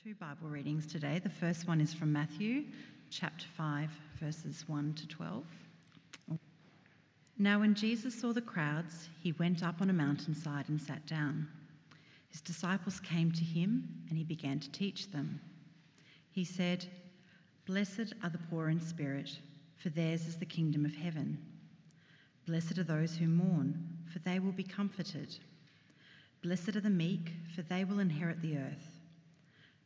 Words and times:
two 0.00 0.14
Bible 0.14 0.48
readings 0.48 0.86
today. 0.86 1.20
The 1.22 1.28
first 1.28 1.68
one 1.68 1.78
is 1.78 1.92
from 1.92 2.12
Matthew 2.12 2.64
chapter 3.10 3.44
5, 3.56 3.90
verses 4.18 4.64
1 4.66 4.94
to 4.94 5.06
12. 5.06 5.44
Now, 7.38 7.60
when 7.60 7.74
Jesus 7.74 8.18
saw 8.18 8.32
the 8.32 8.40
crowds, 8.40 9.10
he 9.22 9.32
went 9.32 9.62
up 9.62 9.82
on 9.82 9.90
a 9.90 9.92
mountainside 9.92 10.70
and 10.70 10.80
sat 10.80 11.04
down. 11.06 11.46
His 12.30 12.40
disciples 12.40 13.00
came 13.00 13.32
to 13.32 13.44
him, 13.44 13.86
and 14.08 14.16
he 14.16 14.24
began 14.24 14.58
to 14.60 14.70
teach 14.70 15.10
them. 15.10 15.38
He 16.30 16.44
said, 16.44 16.86
Blessed 17.66 18.14
are 18.22 18.30
the 18.30 18.40
poor 18.50 18.70
in 18.70 18.80
spirit, 18.80 19.30
for 19.76 19.90
theirs 19.90 20.26
is 20.26 20.38
the 20.38 20.46
kingdom 20.46 20.86
of 20.86 20.94
heaven. 20.94 21.36
Blessed 22.46 22.78
are 22.78 22.84
those 22.84 23.14
who 23.14 23.26
mourn, 23.28 23.74
for 24.10 24.20
they 24.20 24.38
will 24.38 24.52
be 24.52 24.64
comforted. 24.64 25.36
Blessed 26.42 26.76
are 26.76 26.80
the 26.80 26.88
meek, 26.88 27.32
for 27.54 27.60
they 27.62 27.84
will 27.84 28.00
inherit 28.00 28.40
the 28.40 28.56
earth. 28.56 29.01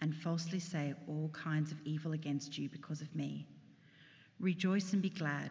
and 0.00 0.14
falsely 0.14 0.58
say 0.58 0.94
all 1.06 1.30
kinds 1.32 1.72
of 1.72 1.78
evil 1.84 2.12
against 2.12 2.58
you 2.58 2.68
because 2.68 3.00
of 3.00 3.14
me. 3.14 3.46
Rejoice 4.40 4.92
and 4.92 5.00
be 5.00 5.10
glad, 5.10 5.50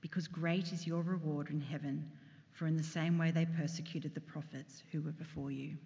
because 0.00 0.26
great 0.26 0.72
is 0.72 0.86
your 0.86 1.02
reward 1.02 1.50
in 1.50 1.60
heaven, 1.60 2.10
for 2.52 2.66
in 2.66 2.76
the 2.76 2.82
same 2.82 3.18
way 3.18 3.30
they 3.30 3.46
persecuted 3.46 4.14
the 4.14 4.20
prophets 4.20 4.82
who 4.90 5.02
were 5.02 5.12
before 5.12 5.50
you. 5.50 5.76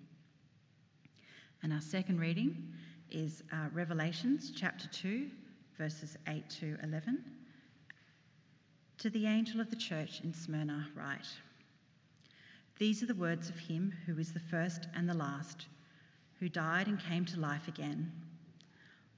And 1.63 1.73
our 1.73 1.81
second 1.81 2.21
reading 2.21 2.73
is 3.11 3.43
uh, 3.53 3.69
Revelations 3.73 4.53
chapter 4.55 4.87
2, 4.89 5.29
verses 5.77 6.17
8 6.29 6.49
to 6.61 6.77
11. 6.83 7.25
To 8.99 9.11
the 9.11 9.27
angel 9.27 9.61
of 9.61 9.71
the 9.71 9.77
church 9.77 10.21
in 10.23 10.33
Smyrna, 10.33 10.89
write 10.95 11.27
These 12.79 13.03
are 13.03 13.07
the 13.07 13.15
words 13.15 13.49
of 13.49 13.59
him 13.59 13.93
who 14.07 14.19
is 14.19 14.33
the 14.33 14.41
first 14.41 14.89
and 14.95 15.09
the 15.09 15.15
last, 15.15 15.67
who 16.39 16.49
died 16.49 16.87
and 16.87 17.01
came 17.01 17.25
to 17.27 17.41
life 17.41 17.69
again. 17.69 18.13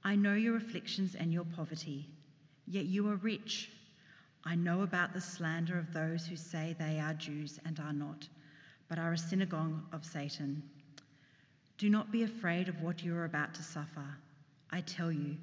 I 0.03 0.15
know 0.15 0.33
your 0.33 0.55
afflictions 0.57 1.15
and 1.15 1.31
your 1.31 1.43
poverty, 1.43 2.09
yet 2.67 2.85
you 2.85 3.07
are 3.09 3.17
rich. 3.17 3.69
I 4.43 4.55
know 4.55 4.81
about 4.81 5.13
the 5.13 5.21
slander 5.21 5.77
of 5.77 5.93
those 5.93 6.25
who 6.25 6.35
say 6.35 6.75
they 6.79 6.99
are 6.99 7.13
Jews 7.13 7.59
and 7.65 7.79
are 7.79 7.93
not, 7.93 8.27
but 8.89 8.97
are 8.97 9.13
a 9.13 9.17
synagogue 9.17 9.79
of 9.93 10.03
Satan. 10.03 10.63
Do 11.77 11.89
not 11.89 12.11
be 12.11 12.23
afraid 12.23 12.67
of 12.67 12.81
what 12.81 13.03
you 13.03 13.15
are 13.15 13.25
about 13.25 13.53
to 13.55 13.63
suffer. 13.63 14.05
I 14.71 14.81
tell 14.81 15.11
you, 15.11 15.37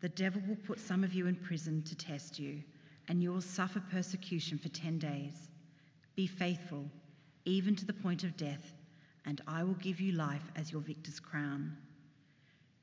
the 0.00 0.08
devil 0.10 0.42
will 0.46 0.56
put 0.56 0.78
some 0.78 1.02
of 1.02 1.14
you 1.14 1.26
in 1.26 1.36
prison 1.36 1.82
to 1.82 1.96
test 1.96 2.38
you, 2.38 2.62
and 3.08 3.22
you 3.22 3.32
will 3.32 3.40
suffer 3.40 3.80
persecution 3.90 4.58
for 4.58 4.68
10 4.68 4.98
days. 4.98 5.48
Be 6.14 6.26
faithful, 6.26 6.84
even 7.46 7.74
to 7.76 7.86
the 7.86 7.92
point 7.92 8.24
of 8.24 8.36
death, 8.36 8.74
and 9.26 9.40
I 9.46 9.64
will 9.64 9.74
give 9.74 10.00
you 10.00 10.12
life 10.12 10.50
as 10.54 10.70
your 10.70 10.80
victor's 10.80 11.20
crown. 11.20 11.76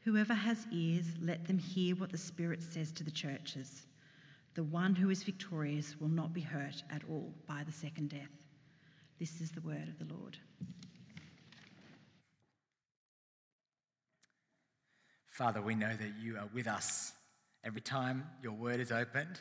Whoever 0.02 0.34
has 0.34 0.68
ears, 0.72 1.06
let 1.22 1.48
them 1.48 1.58
hear 1.58 1.96
what 1.96 2.12
the 2.12 2.18
Spirit 2.18 2.62
says 2.62 2.92
to 2.94 3.04
the 3.04 3.12
churches. 3.12 3.84
The 4.56 4.64
one 4.64 4.94
who 4.94 5.10
is 5.10 5.24
victorious 5.24 5.96
will 6.00 6.10
not 6.10 6.34
be 6.34 6.42
hurt 6.42 6.84
at 6.92 7.02
all 7.10 7.34
by 7.48 7.64
the 7.66 7.72
second 7.72 8.10
death. 8.10 8.30
This 9.20 9.40
is 9.40 9.52
the 9.52 9.62
word 9.62 9.88
of 9.88 10.06
the 10.06 10.14
Lord. 10.14 10.38
Father, 15.28 15.62
we 15.62 15.74
know 15.74 15.96
that 15.96 16.12
you 16.22 16.38
are 16.38 16.50
with 16.54 16.68
us 16.68 17.14
every 17.64 17.82
time 17.82 18.26
your 18.44 18.52
word 18.52 18.80
is 18.80 18.92
opened, 18.92 19.40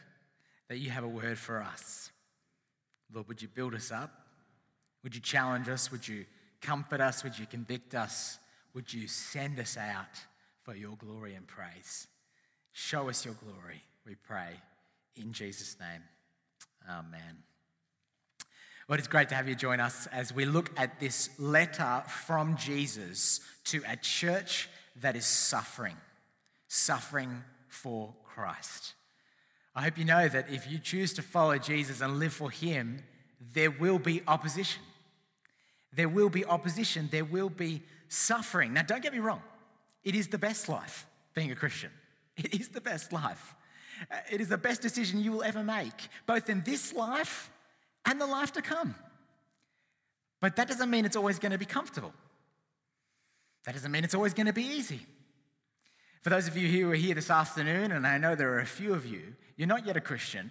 that 0.68 0.78
you 0.78 0.90
have 0.90 1.04
a 1.04 1.08
word 1.08 1.38
for 1.38 1.60
us. 1.60 2.10
Lord, 3.12 3.28
would 3.28 3.42
you 3.42 3.48
build 3.48 3.74
us 3.74 3.90
up? 3.90 4.10
Would 5.02 5.14
you 5.14 5.20
challenge 5.20 5.68
us? 5.68 5.90
Would 5.90 6.06
you 6.06 6.24
comfort 6.62 7.00
us? 7.00 7.22
Would 7.24 7.38
you 7.38 7.46
convict 7.46 7.94
us? 7.94 8.38
Would 8.74 8.92
you 8.92 9.08
send 9.08 9.58
us 9.60 9.76
out 9.76 10.18
for 10.62 10.74
your 10.74 10.96
glory 10.96 11.34
and 11.34 11.46
praise? 11.46 12.06
Show 12.72 13.10
us 13.10 13.24
your 13.24 13.34
glory, 13.34 13.82
we 14.06 14.14
pray. 14.14 14.54
In 15.16 15.32
Jesus' 15.32 15.76
name, 15.78 16.02
amen. 16.88 17.42
Well, 18.88 18.98
it's 18.98 19.08
great 19.08 19.28
to 19.28 19.34
have 19.34 19.48
you 19.48 19.54
join 19.54 19.78
us 19.78 20.06
as 20.06 20.32
we 20.32 20.44
look 20.44 20.70
at 20.76 20.98
this 21.00 21.30
letter 21.38 22.02
from 22.08 22.56
Jesus 22.56 23.40
to 23.64 23.82
a 23.88 23.96
church 23.96 24.68
that 25.00 25.16
is 25.16 25.26
suffering, 25.26 25.96
suffering 26.68 27.42
for 27.68 28.14
Christ. 28.24 28.94
I 29.74 29.82
hope 29.82 29.98
you 29.98 30.04
know 30.04 30.28
that 30.28 30.50
if 30.50 30.70
you 30.70 30.78
choose 30.78 31.12
to 31.14 31.22
follow 31.22 31.58
Jesus 31.58 32.00
and 32.00 32.18
live 32.18 32.32
for 32.32 32.50
Him, 32.50 33.02
there 33.54 33.70
will 33.70 33.98
be 33.98 34.22
opposition. 34.26 34.82
There 35.92 36.08
will 36.08 36.28
be 36.28 36.44
opposition. 36.44 37.08
There 37.10 37.24
will 37.24 37.50
be 37.50 37.82
suffering. 38.08 38.72
Now, 38.72 38.82
don't 38.82 39.02
get 39.02 39.12
me 39.12 39.18
wrong, 39.18 39.42
it 40.04 40.14
is 40.14 40.28
the 40.28 40.38
best 40.38 40.68
life 40.68 41.06
being 41.34 41.50
a 41.50 41.56
Christian. 41.56 41.90
It 42.36 42.54
is 42.54 42.68
the 42.68 42.80
best 42.80 43.12
life. 43.12 43.54
Uh, 44.10 44.16
it 44.30 44.40
is 44.40 44.48
the 44.48 44.56
best 44.58 44.80
decision 44.80 45.20
you 45.20 45.32
will 45.32 45.42
ever 45.42 45.62
make, 45.62 46.08
both 46.26 46.48
in 46.48 46.62
this 46.62 46.92
life 46.92 47.50
and 48.04 48.20
the 48.20 48.26
life 48.26 48.52
to 48.52 48.62
come. 48.62 48.94
But 50.40 50.56
that 50.56 50.66
doesn't 50.66 50.90
mean 50.90 51.04
it's 51.04 51.16
always 51.16 51.38
going 51.38 51.52
to 51.52 51.58
be 51.58 51.66
comfortable. 51.66 52.12
That 53.64 53.74
doesn't 53.74 53.92
mean 53.92 54.02
it's 54.02 54.14
always 54.14 54.34
going 54.34 54.46
to 54.46 54.52
be 54.52 54.64
easy. 54.64 55.06
For 56.22 56.30
those 56.30 56.48
of 56.48 56.56
you 56.56 56.68
who 56.68 56.90
are 56.90 56.94
here 56.94 57.14
this 57.14 57.30
afternoon, 57.30 57.92
and 57.92 58.06
I 58.06 58.18
know 58.18 58.34
there 58.34 58.52
are 58.54 58.60
a 58.60 58.66
few 58.66 58.92
of 58.94 59.06
you, 59.06 59.34
you're 59.56 59.68
not 59.68 59.86
yet 59.86 59.96
a 59.96 60.00
Christian. 60.00 60.50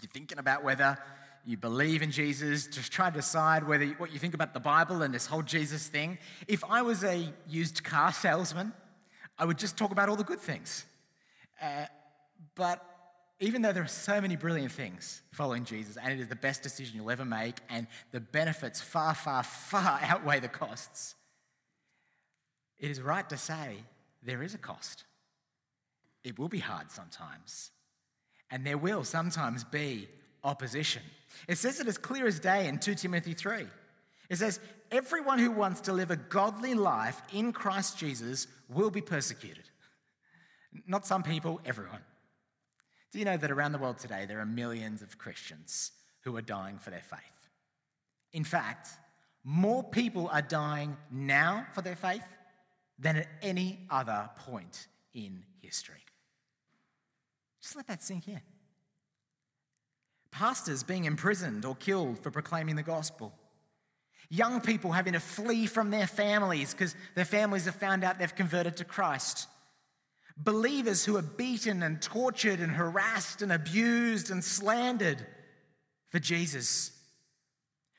You're 0.00 0.10
thinking 0.10 0.38
about 0.38 0.62
whether 0.62 0.98
you 1.46 1.56
believe 1.56 2.00
in 2.02 2.10
Jesus, 2.10 2.66
just 2.66 2.90
try 2.90 3.10
to 3.10 3.16
decide 3.16 3.66
whether 3.66 3.86
what 3.98 4.12
you 4.12 4.18
think 4.18 4.34
about 4.34 4.54
the 4.54 4.60
Bible 4.60 5.02
and 5.02 5.12
this 5.12 5.26
whole 5.26 5.42
Jesus 5.42 5.88
thing. 5.88 6.18
If 6.48 6.64
I 6.64 6.82
was 6.82 7.04
a 7.04 7.28
used 7.48 7.84
car 7.84 8.12
salesman, 8.12 8.72
I 9.38 9.44
would 9.44 9.58
just 9.58 9.76
talk 9.76 9.90
about 9.90 10.08
all 10.08 10.16
the 10.16 10.24
good 10.24 10.40
things. 10.40 10.86
Uh, 11.60 11.86
but 12.54 12.82
even 13.40 13.62
though 13.62 13.72
there 13.72 13.82
are 13.82 13.88
so 13.88 14.20
many 14.20 14.36
brilliant 14.36 14.72
things 14.72 15.22
following 15.32 15.64
Jesus, 15.64 15.98
and 15.98 16.12
it 16.12 16.20
is 16.20 16.28
the 16.28 16.36
best 16.36 16.62
decision 16.62 16.96
you'll 16.96 17.10
ever 17.10 17.24
make, 17.24 17.56
and 17.68 17.86
the 18.10 18.20
benefits 18.20 18.80
far, 18.80 19.14
far, 19.14 19.42
far 19.42 20.00
outweigh 20.02 20.40
the 20.40 20.48
costs, 20.48 21.14
it 22.78 22.90
is 22.90 23.02
right 23.02 23.28
to 23.28 23.36
say 23.36 23.76
there 24.22 24.42
is 24.42 24.54
a 24.54 24.58
cost. 24.58 25.04
It 26.22 26.38
will 26.38 26.48
be 26.48 26.58
hard 26.58 26.90
sometimes, 26.90 27.70
and 28.50 28.66
there 28.66 28.78
will 28.78 29.04
sometimes 29.04 29.62
be 29.62 30.08
opposition. 30.44 31.02
It 31.48 31.58
says 31.58 31.80
it 31.80 31.88
as 31.88 31.98
clear 31.98 32.26
as 32.26 32.38
day 32.38 32.68
in 32.68 32.78
2 32.78 32.94
Timothy 32.94 33.34
3. 33.34 33.66
It 34.30 34.36
says, 34.36 34.60
Everyone 34.90 35.38
who 35.38 35.50
wants 35.50 35.80
to 35.82 35.92
live 35.92 36.10
a 36.10 36.16
godly 36.16 36.74
life 36.74 37.20
in 37.32 37.52
Christ 37.52 37.98
Jesus 37.98 38.46
will 38.68 38.90
be 38.90 39.00
persecuted. 39.00 39.64
Not 40.86 41.06
some 41.06 41.22
people, 41.22 41.60
everyone. 41.64 42.02
Do 43.12 43.18
you 43.18 43.24
know 43.24 43.36
that 43.36 43.50
around 43.50 43.72
the 43.72 43.78
world 43.78 43.98
today 43.98 44.24
there 44.26 44.40
are 44.40 44.46
millions 44.46 45.02
of 45.02 45.18
Christians 45.18 45.92
who 46.22 46.36
are 46.36 46.42
dying 46.42 46.78
for 46.78 46.90
their 46.90 47.02
faith? 47.02 47.48
In 48.32 48.44
fact, 48.44 48.88
more 49.44 49.84
people 49.84 50.28
are 50.32 50.42
dying 50.42 50.96
now 51.10 51.66
for 51.74 51.82
their 51.82 51.96
faith 51.96 52.24
than 52.98 53.16
at 53.16 53.28
any 53.42 53.80
other 53.90 54.30
point 54.38 54.86
in 55.12 55.44
history. 55.60 56.02
Just 57.62 57.76
let 57.76 57.86
that 57.86 58.02
sink 58.02 58.28
in. 58.28 58.40
Pastors 60.34 60.82
being 60.82 61.04
imprisoned 61.04 61.64
or 61.64 61.76
killed 61.76 62.18
for 62.18 62.32
proclaiming 62.32 62.74
the 62.74 62.82
gospel. 62.82 63.32
Young 64.28 64.60
people 64.60 64.90
having 64.90 65.12
to 65.12 65.20
flee 65.20 65.66
from 65.66 65.90
their 65.90 66.08
families 66.08 66.72
because 66.72 66.96
their 67.14 67.24
families 67.24 67.66
have 67.66 67.76
found 67.76 68.02
out 68.02 68.18
they've 68.18 68.34
converted 68.34 68.76
to 68.78 68.84
Christ. 68.84 69.46
Believers 70.36 71.04
who 71.04 71.16
are 71.16 71.22
beaten 71.22 71.84
and 71.84 72.02
tortured 72.02 72.58
and 72.58 72.72
harassed 72.72 73.42
and 73.42 73.52
abused 73.52 74.32
and 74.32 74.42
slandered 74.42 75.24
for 76.08 76.18
Jesus. 76.18 76.90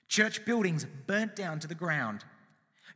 Church 0.10 0.44
buildings 0.44 0.86
burnt 1.08 1.38
down 1.38 1.60
to 1.60 1.68
the 1.68 1.74
ground. 1.74 2.26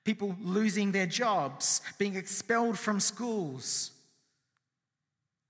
People 0.03 0.35
losing 0.41 0.91
their 0.91 1.05
jobs, 1.05 1.81
being 1.97 2.17
expelled 2.17 2.77
from 2.77 2.99
schools. 2.99 3.91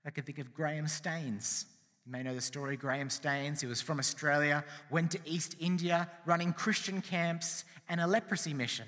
I 0.06 0.10
can 0.10 0.22
think 0.22 0.38
of 0.38 0.54
Graham 0.54 0.86
Staines. 0.86 1.66
You 2.10 2.16
may 2.16 2.24
know 2.24 2.34
the 2.34 2.40
story. 2.40 2.76
Graham 2.76 3.08
Staines, 3.08 3.60
he 3.60 3.68
was 3.68 3.80
from 3.80 4.00
Australia, 4.00 4.64
went 4.90 5.12
to 5.12 5.20
East 5.24 5.54
India 5.60 6.10
running 6.26 6.52
Christian 6.52 7.02
camps 7.02 7.64
and 7.88 8.00
a 8.00 8.06
leprosy 8.08 8.52
mission. 8.52 8.86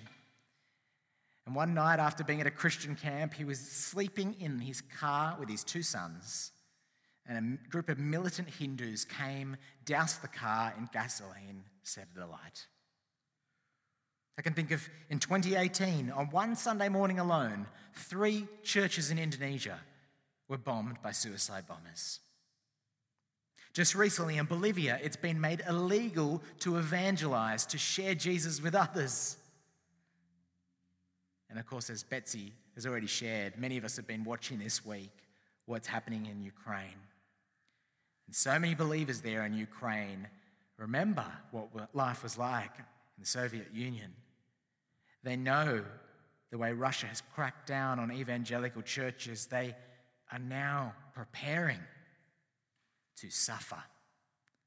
And 1.47 1.55
one 1.55 1.73
night, 1.73 2.01
after 2.01 2.25
being 2.25 2.41
at 2.41 2.49
a 2.49 2.51
Christian 2.51 2.97
camp, 2.97 3.35
he 3.35 3.45
was 3.45 3.61
sleeping 3.61 4.35
in 4.41 4.59
his 4.59 4.81
car 4.99 5.37
with 5.39 5.49
his 5.49 5.63
two 5.63 5.85
sons. 5.85 6.51
And 7.25 7.61
a 7.65 7.71
group 7.71 7.89
of 7.89 7.97
militant 7.97 8.49
Hindus 8.49 9.05
came, 9.05 9.57
doused 9.85 10.21
the 10.21 10.27
car 10.27 10.75
in 10.77 10.89
gasoline, 10.93 11.63
set 11.85 12.09
it 12.17 12.21
alight. 12.21 12.67
I 14.37 14.43
can 14.43 14.55
think 14.55 14.73
of 14.73 14.89
in 15.11 15.21
2018, 15.21 16.11
on 16.11 16.27
one 16.31 16.57
Sunday 16.57 16.89
morning 16.89 17.21
alone, 17.21 17.67
three 17.95 18.49
churches 18.65 19.13
in 19.13 19.21
Indonesia 19.21 19.79
were 20.49 20.59
bombed 20.59 21.01
by 21.05 21.13
suicide 21.13 21.69
bombers. 21.69 22.19
Just 23.73 23.95
recently 23.95 24.37
in 24.37 24.45
Bolivia, 24.45 24.99
it's 25.03 25.17
been 25.17 25.41
made 25.41 25.63
illegal 25.67 26.43
to 26.61 26.77
evangelize, 26.77 27.65
to 27.67 27.79
share 27.79 28.15
Jesus 28.15 28.63
with 28.63 28.75
others. 28.75 29.37
And 31.49 31.59
of 31.59 31.67
course, 31.67 31.89
as 31.89 32.03
Betsy 32.03 32.53
has 32.75 32.87
already 32.87 33.07
shared, 33.07 33.59
many 33.59 33.79
of 33.79 33.85
us 33.85 33.97
have 33.97 34.07
been 34.07 34.25
watching 34.25 34.59
this 34.59 34.85
week 34.85 35.11
what's 35.67 35.87
happening 35.87 36.27
in 36.27 36.43
Ukraine. 36.43 37.01
And 38.27 38.37
so 38.37 38.59
many 38.59 38.75
believers 38.75 39.21
there 39.21 39.45
in 39.45 39.55
Ukraine 39.55 40.29
remember 40.77 41.27
what 41.51 41.95
life 41.95 42.23
was 42.23 42.37
like 42.37 42.77
in 42.79 43.21
the 43.21 43.27
Soviet 43.27 43.69
Union. 43.73 44.13
They 45.23 45.37
know 45.37 45.83
the 46.51 46.59
way 46.59 46.73
Russia 46.73 47.07
has 47.07 47.23
cracked 47.35 47.67
down 47.67 47.99
on 47.99 48.13
evangelical 48.13 48.83
churches. 48.83 49.47
They 49.47 49.75
are 50.31 50.39
now 50.39 50.95
preparing 51.15 51.79
to 53.23 53.31
suffer 53.31 53.83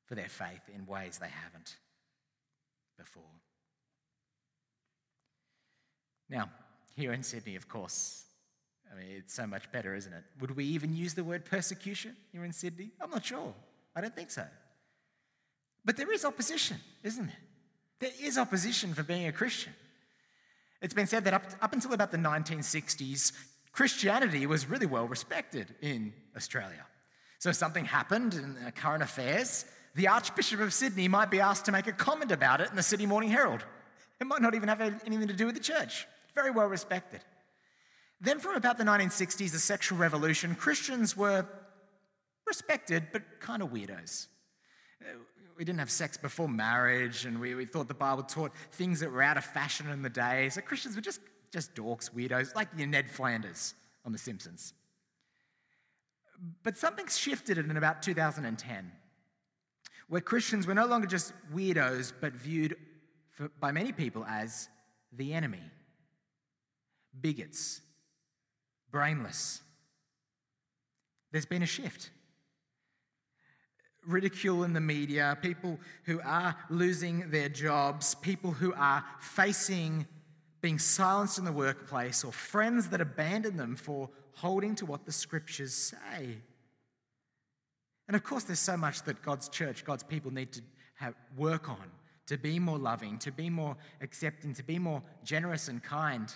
for 0.06 0.16
their 0.16 0.30
faith 0.30 0.70
in 0.74 0.86
ways 0.86 1.18
they 1.18 1.30
haven't 1.30 1.76
before. 2.98 3.24
Now, 6.30 6.50
here 6.96 7.12
in 7.12 7.22
Sydney, 7.22 7.58
of 7.58 7.68
course, 7.68 8.24
I 8.90 8.98
mean, 8.98 9.08
it's 9.18 9.34
so 9.34 9.46
much 9.46 9.70
better, 9.74 9.94
isn't 9.94 10.14
it? 10.14 10.24
Would 10.40 10.56
we 10.56 10.64
even 10.66 10.96
use 10.96 11.14
the 11.14 11.24
word 11.24 11.44
persecution 11.44 12.16
here 12.32 12.46
in 12.46 12.54
Sydney? 12.54 12.92
I'm 13.02 13.10
not 13.10 13.26
sure. 13.26 13.54
I 13.94 14.00
don't 14.00 14.16
think 14.16 14.32
so. 14.32 14.46
But 15.84 15.98
there 15.98 16.12
is 16.14 16.24
opposition, 16.24 16.78
isn't 17.04 17.28
there? 17.28 17.36
There 18.00 18.28
is 18.28 18.38
opposition 18.38 18.94
for 18.94 19.04
being 19.04 19.28
a 19.28 19.34
Christian. 19.34 19.74
It's 20.82 20.94
been 20.94 21.08
said 21.08 21.26
that 21.26 21.34
up, 21.34 21.44
up 21.62 21.74
until 21.74 21.94
about 21.94 22.12
the 22.12 22.18
1960s, 22.18 23.34
Christianity 23.74 24.46
was 24.46 24.70
really 24.70 24.86
well 24.86 25.08
respected 25.08 25.76
in 25.82 26.14
Australia. 26.36 26.86
So 27.40 27.52
something 27.52 27.86
happened 27.86 28.34
in 28.34 28.72
current 28.76 29.04
affairs, 29.04 29.66
the 29.96 30.10
Archbishop 30.10 30.60
of 30.60 30.74
Sydney 30.74 31.08
might 31.08 31.32
be 31.32 31.40
asked 31.40 31.66
to 31.66 31.72
make 31.72 31.88
a 31.88 31.94
comment 31.94 32.32
about 32.32 32.60
it 32.60 32.70
in 32.70 32.76
the 32.76 32.84
Sydney 32.84 33.06
Morning 33.06 33.30
Herald. 33.30 33.64
It 34.20 34.28
might 34.28 34.42
not 34.42 34.54
even 34.54 34.68
have 34.68 34.82
anything 34.82 35.28
to 35.28 35.34
do 35.34 35.46
with 35.46 35.56
the 35.56 35.62
church. 35.62 36.06
Very 36.34 36.52
well 36.52 36.68
respected. 36.68 37.22
Then, 38.20 38.40
from 38.40 38.56
about 38.56 38.78
the 38.78 38.84
1960s, 38.84 39.52
the 39.52 39.60
sexual 39.60 39.98
revolution, 39.98 40.56
Christians 40.56 41.16
were 41.16 41.46
respected, 42.46 43.08
but 43.12 43.22
kind 43.40 43.62
of 43.62 43.70
weirdos. 43.70 44.28
We 45.58 45.64
didn't 45.64 45.80
have 45.80 45.92
sex 45.92 46.18
before 46.18 46.50
marriage, 46.50 47.26
and 47.26 47.40
we, 47.40 47.56
we 47.56 47.66
thought 47.66 47.88
the 47.88 47.94
Bible 47.94 48.24
taught 48.24 48.52
things 48.74 49.00
that 49.00 49.12
were 49.12 49.22
out 49.22 49.38
of 49.38 49.46
fashion 49.46 49.90
in 49.90 50.02
the 50.02 50.10
day. 50.10 50.50
So 50.50 50.62
Christians 50.62 50.96
were 50.96 51.02
just, 51.02 51.22
just 51.52 51.74
dorks, 51.74 52.12
weirdos, 52.12 52.56
like 52.56 52.68
your 52.76 52.88
Ned 52.88 53.10
Flanders 53.10 53.74
on 54.06 54.12
The 54.12 54.18
Simpsons. 54.18 54.74
But 56.64 56.78
something 56.78 57.08
shifted 57.08 57.58
in 57.58 57.76
about 57.76 58.02
2010, 58.02 58.92
where 60.08 60.22
Christians 60.22 60.68
were 60.68 60.74
no 60.74 60.86
longer 60.86 61.08
just 61.08 61.34
weirdos, 61.54 62.14
but 62.20 62.34
viewed 62.34 62.76
for, 63.32 63.50
by 63.60 63.72
many 63.72 63.92
people 63.92 64.26
as 64.26 64.70
the 65.12 65.34
enemy, 65.34 65.62
bigots, 67.20 67.82
brainless. 68.92 69.62
There's 71.32 71.46
been 71.46 71.64
a 71.64 71.68
shift. 71.68 72.12
Ridicule 74.06 74.64
in 74.64 74.74
the 74.74 74.82
media, 74.82 75.38
people 75.42 75.80
who 76.04 76.22
are 76.24 76.56
losing 76.70 77.30
their 77.32 77.50
jobs, 77.50 78.16
people 78.16 78.52
who 78.52 78.74
are 78.76 79.04
facing 79.20 80.06
being 80.62 80.80
silenced 80.80 81.38
in 81.38 81.46
the 81.46 81.52
workplace, 81.52 82.24
or 82.24 82.32
friends 82.32 82.90
that 82.90 83.00
abandon 83.00 83.56
them 83.56 83.76
for 83.76 84.10
holding 84.36 84.76
to 84.76 84.86
what 84.86 85.06
the 85.06 85.12
scriptures 85.12 85.74
say. 85.74 86.38
And 88.08 88.16
of 88.16 88.24
course, 88.24 88.44
there's 88.44 88.60
so 88.60 88.78
much 88.78 89.04
that 89.04 89.22
God's 89.22 89.50
church, 89.50 89.84
God's 89.84 90.04
people 90.04 90.32
need 90.32 90.52
to 90.54 90.62
have, 90.96 91.16
work 91.36 91.70
on 91.70 91.90
to 92.28 92.38
be 92.38 92.60
more 92.60 92.78
loving, 92.78 93.18
to 93.20 93.32
be 93.32 93.50
more 93.50 93.76
accepting, 94.02 94.54
to 94.54 94.64
be 94.64 94.80
more 94.80 95.02
generous 95.24 95.68
and 95.68 95.82
kind. 95.84 96.34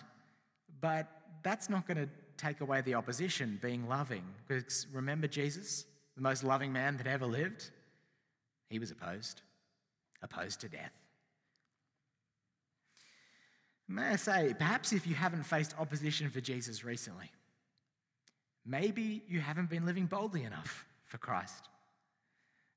But 0.81 1.07
that's 1.43 1.69
not 1.69 1.87
going 1.87 1.97
to 1.97 2.09
take 2.37 2.61
away 2.61 2.81
the 2.81 2.95
opposition, 2.95 3.59
being 3.61 3.87
loving. 3.87 4.23
Because 4.47 4.87
remember 4.93 5.27
Jesus, 5.27 5.85
the 6.15 6.21
most 6.21 6.43
loving 6.43 6.71
man 6.71 6.97
that 6.97 7.07
ever 7.07 7.25
lived? 7.25 7.71
He 8.69 8.79
was 8.79 8.91
opposed, 8.91 9.41
opposed 10.21 10.61
to 10.61 10.69
death. 10.69 10.93
May 13.87 14.09
I 14.09 14.15
say, 14.17 14.53
perhaps 14.57 14.93
if 14.93 15.07
you 15.07 15.15
haven't 15.15 15.43
faced 15.43 15.73
opposition 15.79 16.29
for 16.29 16.39
Jesus 16.39 16.83
recently, 16.83 17.31
Maybe 18.69 19.23
you 19.27 19.39
haven't 19.39 19.69
been 19.69 19.85
living 19.85 20.05
boldly 20.05 20.43
enough 20.43 20.85
for 21.05 21.17
Christ. 21.17 21.67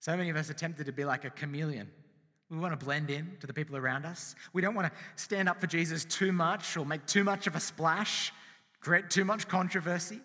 So 0.01 0.17
many 0.17 0.31
of 0.31 0.37
us 0.37 0.49
are 0.49 0.55
tempted 0.55 0.87
to 0.87 0.93
be 0.93 1.05
like 1.05 1.27
a 1.27 1.31
chameleon. 1.31 1.91
We 2.49 2.57
want 2.57 2.79
to 2.79 2.83
blend 2.83 3.11
in 3.11 3.37
to 3.41 3.47
the 3.47 3.53
people 3.53 3.77
around 3.77 4.07
us. 4.07 4.35
We 4.55 4.63
don't 4.63 4.75
want 4.75 4.91
to 4.91 4.99
stand 5.17 5.51
up 5.51 5.61
for 5.61 5.67
Jesus 5.67 6.07
too 6.07 6.33
much 6.33 6.79
or 6.79 6.87
make 6.87 7.05
too 7.07 7.25
much 7.25 7.47
of 7.47 7.57
a 7.57 7.61
splash, 7.61 8.33
create 8.81 9.11
too 9.11 9.27
much 9.27 9.49
controversy. 9.49 10.21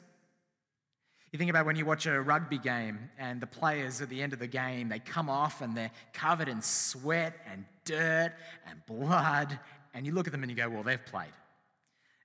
You 1.34 1.38
think 1.38 1.50
about 1.50 1.66
when 1.66 1.76
you 1.76 1.86
watch 1.86 2.06
a 2.06 2.22
rugby 2.22 2.58
game 2.58 3.10
and 3.20 3.42
the 3.42 3.48
players 3.48 4.02
at 4.02 4.08
the 4.08 4.22
end 4.22 4.32
of 4.32 4.40
the 4.40 4.48
game, 4.48 4.88
they 4.88 5.00
come 5.00 5.30
off 5.30 5.62
and 5.62 5.76
they're 5.76 5.92
covered 6.14 6.48
in 6.48 6.62
sweat 6.62 7.36
and 7.52 7.66
dirt 7.84 8.32
and 8.70 8.80
blood, 8.86 9.60
and 9.94 10.06
you 10.06 10.14
look 10.14 10.28
at 10.28 10.32
them 10.32 10.44
and 10.44 10.50
you 10.50 10.56
go, 10.56 10.70
well, 10.70 10.84
they've 10.84 11.06
played. 11.06 11.34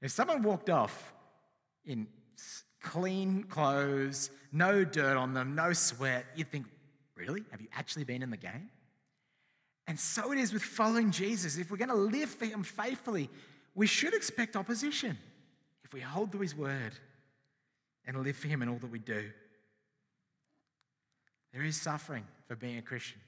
If 0.00 0.12
someone 0.12 0.42
walked 0.44 0.70
off 0.70 1.12
in 1.84 2.06
clean 2.82 3.44
clothes, 3.44 4.30
no 4.52 4.84
dirt 4.84 5.16
on 5.16 5.34
them, 5.34 5.54
no 5.54 5.72
sweat, 5.72 6.26
you'd 6.36 6.50
think, 6.50 6.66
really? 7.16 7.42
Have 7.50 7.60
you 7.60 7.68
actually 7.74 8.04
been 8.04 8.22
in 8.22 8.30
the 8.30 8.36
game? 8.36 8.70
And 9.86 9.98
so 9.98 10.32
it 10.32 10.38
is 10.38 10.52
with 10.52 10.62
following 10.62 11.10
Jesus. 11.10 11.56
If 11.56 11.70
we're 11.70 11.76
going 11.76 11.88
to 11.88 11.94
live 11.94 12.28
for 12.28 12.44
Him 12.44 12.62
faithfully, 12.62 13.30
we 13.74 13.86
should 13.86 14.14
expect 14.14 14.56
opposition 14.56 15.16
if 15.84 15.92
we 15.92 16.00
hold 16.00 16.32
to 16.32 16.38
His 16.38 16.54
word 16.54 16.92
and 18.04 18.16
live 18.22 18.36
for 18.36 18.48
Him 18.48 18.62
in 18.62 18.68
all 18.68 18.78
that 18.78 18.90
we 18.90 18.98
do. 18.98 19.30
There 21.52 21.62
is 21.62 21.80
suffering 21.80 22.24
for 22.48 22.56
being 22.56 22.78
a 22.78 22.82
Christian. 22.82 23.20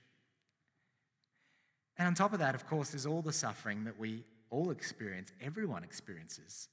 And 1.96 2.08
on 2.08 2.14
top 2.14 2.32
of 2.32 2.40
that, 2.40 2.54
of 2.54 2.66
course, 2.66 2.90
there's 2.90 3.06
all 3.06 3.22
the 3.22 3.32
suffering 3.32 3.84
that 3.84 3.98
we 3.98 4.24
all 4.50 4.70
experience, 4.70 5.32
everyone 5.40 5.84
experiences, 5.84 6.68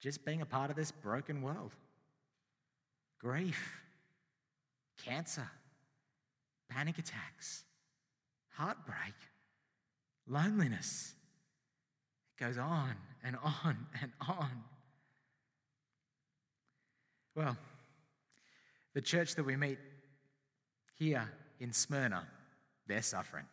just 0.00 0.24
being 0.24 0.40
a 0.40 0.46
part 0.46 0.70
of 0.70 0.76
this 0.76 0.90
broken 0.90 1.42
world 1.42 1.74
grief, 3.24 3.80
cancer, 5.02 5.48
panic 6.68 6.98
attacks, 6.98 7.64
heartbreak, 8.50 9.14
loneliness. 10.28 11.14
It 12.36 12.44
goes 12.44 12.58
on 12.58 12.92
and 13.24 13.36
on 13.42 13.86
and 14.02 14.12
on. 14.28 14.50
Well, 17.34 17.56
the 18.92 19.00
church 19.00 19.36
that 19.36 19.44
we 19.44 19.56
meet 19.56 19.78
here 20.98 21.26
in 21.60 21.72
Smyrna, 21.72 22.26
they're 22.86 23.00
suffering. 23.00 23.46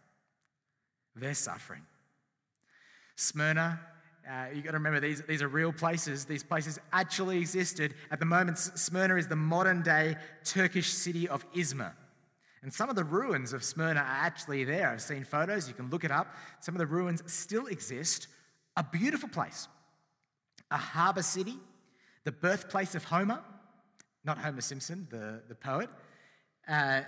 They're 1.16 1.34
suffering. 1.34 1.84
Smyrna 3.16 3.80
uh, 4.30 4.46
you've 4.54 4.64
got 4.64 4.72
to 4.72 4.78
remember, 4.78 5.00
these, 5.00 5.22
these 5.24 5.42
are 5.42 5.48
real 5.48 5.74
places. 5.74 6.26
These 6.26 6.44
places 6.44 6.80
actually 6.94 7.40
existed. 7.40 7.96
At 8.12 8.20
the 8.20 8.26
moment, 8.26 8.58
Smyrna 8.58 9.16
is 9.16 9.28
the 9.28 9.36
modern 9.36 9.82
day 9.82 10.16
Turkish 10.44 10.90
city 10.90 11.28
of 11.28 11.50
Izmir. 11.54 11.94
And 12.64 12.72
some 12.72 12.90
of 12.90 12.96
the 12.96 13.04
ruins 13.04 13.54
of 13.54 13.64
Smyrna 13.64 14.00
are 14.00 14.26
actually 14.26 14.64
there. 14.64 14.90
I've 14.90 15.02
seen 15.02 15.24
photos, 15.24 15.68
you 15.68 15.74
can 15.74 15.90
look 15.90 16.04
it 16.04 16.12
up. 16.12 16.36
Some 16.60 16.76
of 16.76 16.80
the 16.80 16.86
ruins 16.86 17.24
still 17.26 17.66
exist. 17.68 18.28
A 18.78 18.84
beautiful 18.84 19.28
place, 19.28 19.68
a 20.70 20.78
harbour 20.78 21.24
city, 21.24 21.58
the 22.24 22.32
birthplace 22.32 22.96
of 22.96 23.04
Homer, 23.04 23.42
not 24.24 24.38
Homer 24.38 24.62
Simpson, 24.62 25.08
the, 25.10 25.42
the 25.50 25.56
poet. 25.56 25.90
Uh, 26.68 27.02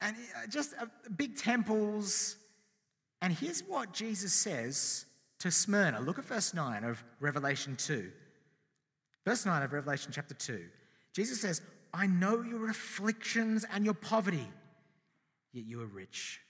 and 0.00 0.16
uh, 0.16 0.46
just 0.48 0.74
uh, 0.80 0.86
big 1.16 1.36
temples. 1.36 2.36
And 3.22 3.32
here's 3.32 3.60
what 3.62 3.92
Jesus 3.92 4.32
says 4.32 5.06
to 5.42 5.50
Smyrna. 5.50 6.00
Look 6.00 6.20
at 6.20 6.24
verse 6.24 6.54
9 6.54 6.84
of 6.84 7.02
Revelation 7.18 7.74
2. 7.74 8.12
Verse 9.24 9.44
9 9.44 9.62
of 9.64 9.72
Revelation 9.72 10.12
chapter 10.14 10.34
2. 10.34 10.62
Jesus 11.12 11.40
says, 11.40 11.60
I 11.92 12.06
know 12.06 12.42
your 12.42 12.70
afflictions 12.70 13.66
and 13.72 13.84
your 13.84 13.94
poverty, 13.94 14.48
yet 15.52 15.64
you 15.64 15.82
are 15.82 15.86
rich. 15.86 16.40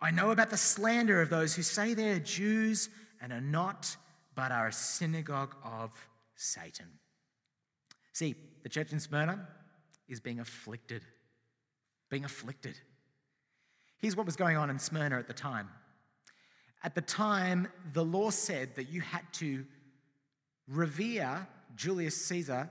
I 0.00 0.12
know 0.12 0.30
about 0.30 0.50
the 0.50 0.56
slander 0.56 1.20
of 1.20 1.30
those 1.30 1.56
who 1.56 1.62
say 1.62 1.94
they 1.94 2.10
are 2.10 2.20
Jews 2.20 2.90
and 3.20 3.32
are 3.32 3.40
not, 3.40 3.96
but 4.36 4.52
are 4.52 4.68
a 4.68 4.72
synagogue 4.72 5.56
of 5.64 5.90
Satan. 6.36 6.86
See, 8.12 8.36
the 8.62 8.68
church 8.68 8.92
in 8.92 9.00
Smyrna 9.00 9.48
is 10.08 10.20
being 10.20 10.38
afflicted. 10.38 11.02
Being 12.08 12.24
afflicted. 12.24 12.76
Here's 13.98 14.16
what 14.16 14.26
was 14.26 14.36
going 14.36 14.56
on 14.56 14.70
in 14.70 14.78
Smyrna 14.78 15.18
at 15.18 15.26
the 15.26 15.34
time. 15.34 15.68
At 16.84 16.94
the 16.94 17.00
time, 17.00 17.68
the 17.92 18.04
law 18.04 18.30
said 18.30 18.74
that 18.74 18.88
you 18.90 19.00
had 19.00 19.22
to 19.34 19.64
revere 20.68 21.46
Julius 21.76 22.16
Caesar, 22.26 22.70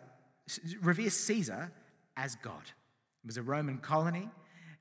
revere 0.81 1.09
Caesar 1.09 1.71
as 2.17 2.35
God. 2.35 2.63
It 3.23 3.27
was 3.27 3.37
a 3.37 3.43
Roman 3.43 3.77
colony. 3.77 4.29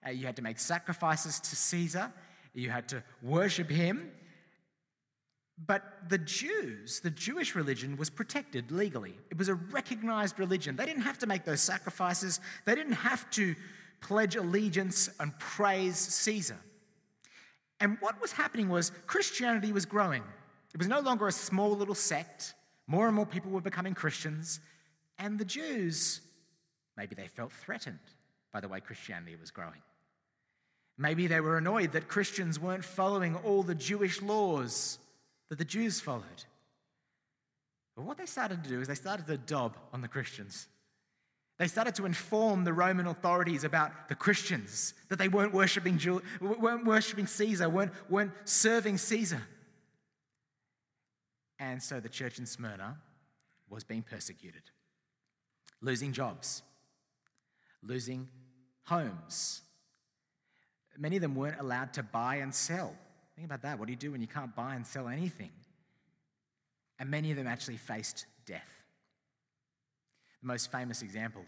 Uh, 0.04 0.10
you 0.10 0.26
had 0.26 0.36
to 0.36 0.42
make 0.42 0.58
sacrifices 0.58 1.38
to 1.40 1.56
Caesar. 1.56 2.12
You 2.54 2.70
had 2.70 2.88
to 2.88 3.02
worship 3.22 3.70
him. 3.70 4.10
But 5.66 6.08
the 6.08 6.18
Jews, 6.18 7.00
the 7.00 7.10
Jewish 7.10 7.54
religion, 7.54 7.96
was 7.96 8.08
protected 8.08 8.72
legally. 8.72 9.18
It 9.30 9.36
was 9.36 9.48
a 9.48 9.54
recognized 9.54 10.38
religion. 10.38 10.74
They 10.74 10.86
didn't 10.86 11.02
have 11.02 11.18
to 11.18 11.26
make 11.26 11.44
those 11.44 11.60
sacrifices, 11.60 12.40
they 12.64 12.74
didn't 12.74 12.94
have 12.94 13.30
to 13.32 13.54
pledge 14.00 14.36
allegiance 14.36 15.10
and 15.20 15.38
praise 15.38 15.98
Caesar. 15.98 16.56
And 17.80 17.96
what 18.00 18.20
was 18.20 18.32
happening 18.32 18.68
was 18.68 18.92
Christianity 19.06 19.72
was 19.72 19.86
growing. 19.86 20.22
It 20.74 20.78
was 20.78 20.88
no 20.88 21.00
longer 21.00 21.26
a 21.26 21.32
small 21.32 21.76
little 21.76 21.94
sect. 21.94 22.54
More 22.86 23.06
and 23.06 23.16
more 23.16 23.26
people 23.26 23.50
were 23.50 23.60
becoming 23.60 23.94
Christians. 23.94 24.60
And 25.18 25.38
the 25.38 25.44
Jews, 25.44 26.20
maybe 26.96 27.14
they 27.14 27.26
felt 27.26 27.52
threatened 27.52 27.98
by 28.52 28.60
the 28.60 28.68
way 28.68 28.80
Christianity 28.80 29.36
was 29.40 29.50
growing. 29.50 29.82
Maybe 30.98 31.26
they 31.26 31.40
were 31.40 31.56
annoyed 31.56 31.92
that 31.92 32.08
Christians 32.08 32.60
weren't 32.60 32.84
following 32.84 33.34
all 33.36 33.62
the 33.62 33.74
Jewish 33.74 34.20
laws 34.20 34.98
that 35.48 35.58
the 35.58 35.64
Jews 35.64 36.00
followed. 36.00 36.44
But 37.96 38.04
what 38.04 38.18
they 38.18 38.26
started 38.26 38.62
to 38.62 38.68
do 38.68 38.80
is 38.80 38.88
they 38.88 38.94
started 38.94 39.26
to 39.26 39.38
dob 39.38 39.76
on 39.92 40.02
the 40.02 40.08
Christians. 40.08 40.68
They 41.60 41.66
started 41.66 41.94
to 41.96 42.06
inform 42.06 42.64
the 42.64 42.72
Roman 42.72 43.06
authorities 43.06 43.64
about 43.64 44.08
the 44.08 44.14
Christians, 44.14 44.94
that 45.10 45.18
they 45.18 45.28
weren't 45.28 45.52
worshipping, 45.52 46.00
weren't 46.40 46.86
worshipping 46.86 47.26
Caesar, 47.26 47.68
weren't, 47.68 47.92
weren't 48.08 48.32
serving 48.46 48.96
Caesar. 48.96 49.42
And 51.58 51.82
so 51.82 52.00
the 52.00 52.08
church 52.08 52.38
in 52.38 52.46
Smyrna 52.46 52.96
was 53.68 53.84
being 53.84 54.00
persecuted, 54.00 54.62
losing 55.82 56.14
jobs, 56.14 56.62
losing 57.82 58.30
homes. 58.84 59.60
Many 60.96 61.16
of 61.16 61.22
them 61.22 61.34
weren't 61.34 61.60
allowed 61.60 61.92
to 61.92 62.02
buy 62.02 62.36
and 62.36 62.54
sell. 62.54 62.94
Think 63.36 63.44
about 63.44 63.60
that. 63.60 63.78
What 63.78 63.84
do 63.84 63.92
you 63.92 63.98
do 63.98 64.12
when 64.12 64.22
you 64.22 64.26
can't 64.26 64.56
buy 64.56 64.76
and 64.76 64.86
sell 64.86 65.08
anything? 65.08 65.50
And 66.98 67.10
many 67.10 67.30
of 67.30 67.36
them 67.36 67.46
actually 67.46 67.76
faced 67.76 68.24
death. 68.46 68.79
The 70.40 70.46
most 70.46 70.72
famous 70.72 71.02
example 71.02 71.44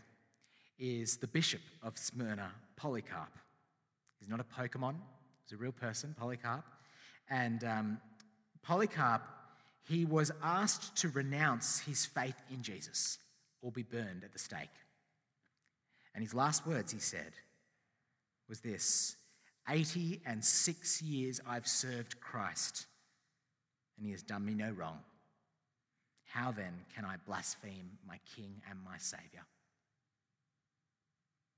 is 0.79 1.17
the 1.17 1.27
bishop 1.27 1.63
of 1.83 1.97
Smyrna, 1.97 2.51
Polycarp. 2.77 3.39
He's 4.19 4.29
not 4.29 4.41
a 4.41 4.45
Pokemon, 4.45 4.97
he's 5.45 5.53
a 5.53 5.57
real 5.57 5.73
person, 5.73 6.15
Polycarp. 6.19 6.65
And 7.31 7.65
um, 7.65 8.01
Polycarp, 8.63 9.23
he 9.89 10.05
was 10.05 10.31
asked 10.43 10.97
to 10.97 11.09
renounce 11.09 11.81
his 11.81 12.05
faith 12.05 12.37
in 12.51 12.63
Jesus 12.63 13.19
or 13.63 13.73
be 13.73 13.83
burned 13.83 14.25
at 14.25 14.33
the 14.33 14.39
stake. 14.39 14.69
And 16.15 16.23
his 16.23 16.35
last 16.35 16.67
words, 16.67 16.93
he 16.93 16.99
said, 16.99 17.33
was 18.49 18.61
this 18.61 19.17
80 19.69 20.21
and 20.27 20.45
six 20.45 21.01
years 21.01 21.41
I've 21.47 21.67
served 21.67 22.21
Christ, 22.21 22.87
and 23.97 24.05
he 24.05 24.13
has 24.13 24.23
done 24.23 24.45
me 24.45 24.55
no 24.55 24.71
wrong. 24.73 24.99
How 26.33 26.51
then 26.51 26.73
can 26.95 27.05
I 27.05 27.17
blaspheme 27.27 27.91
my 28.09 28.19
King 28.35 28.63
and 28.71 28.79
my 28.83 28.97
Saviour? 28.97 29.45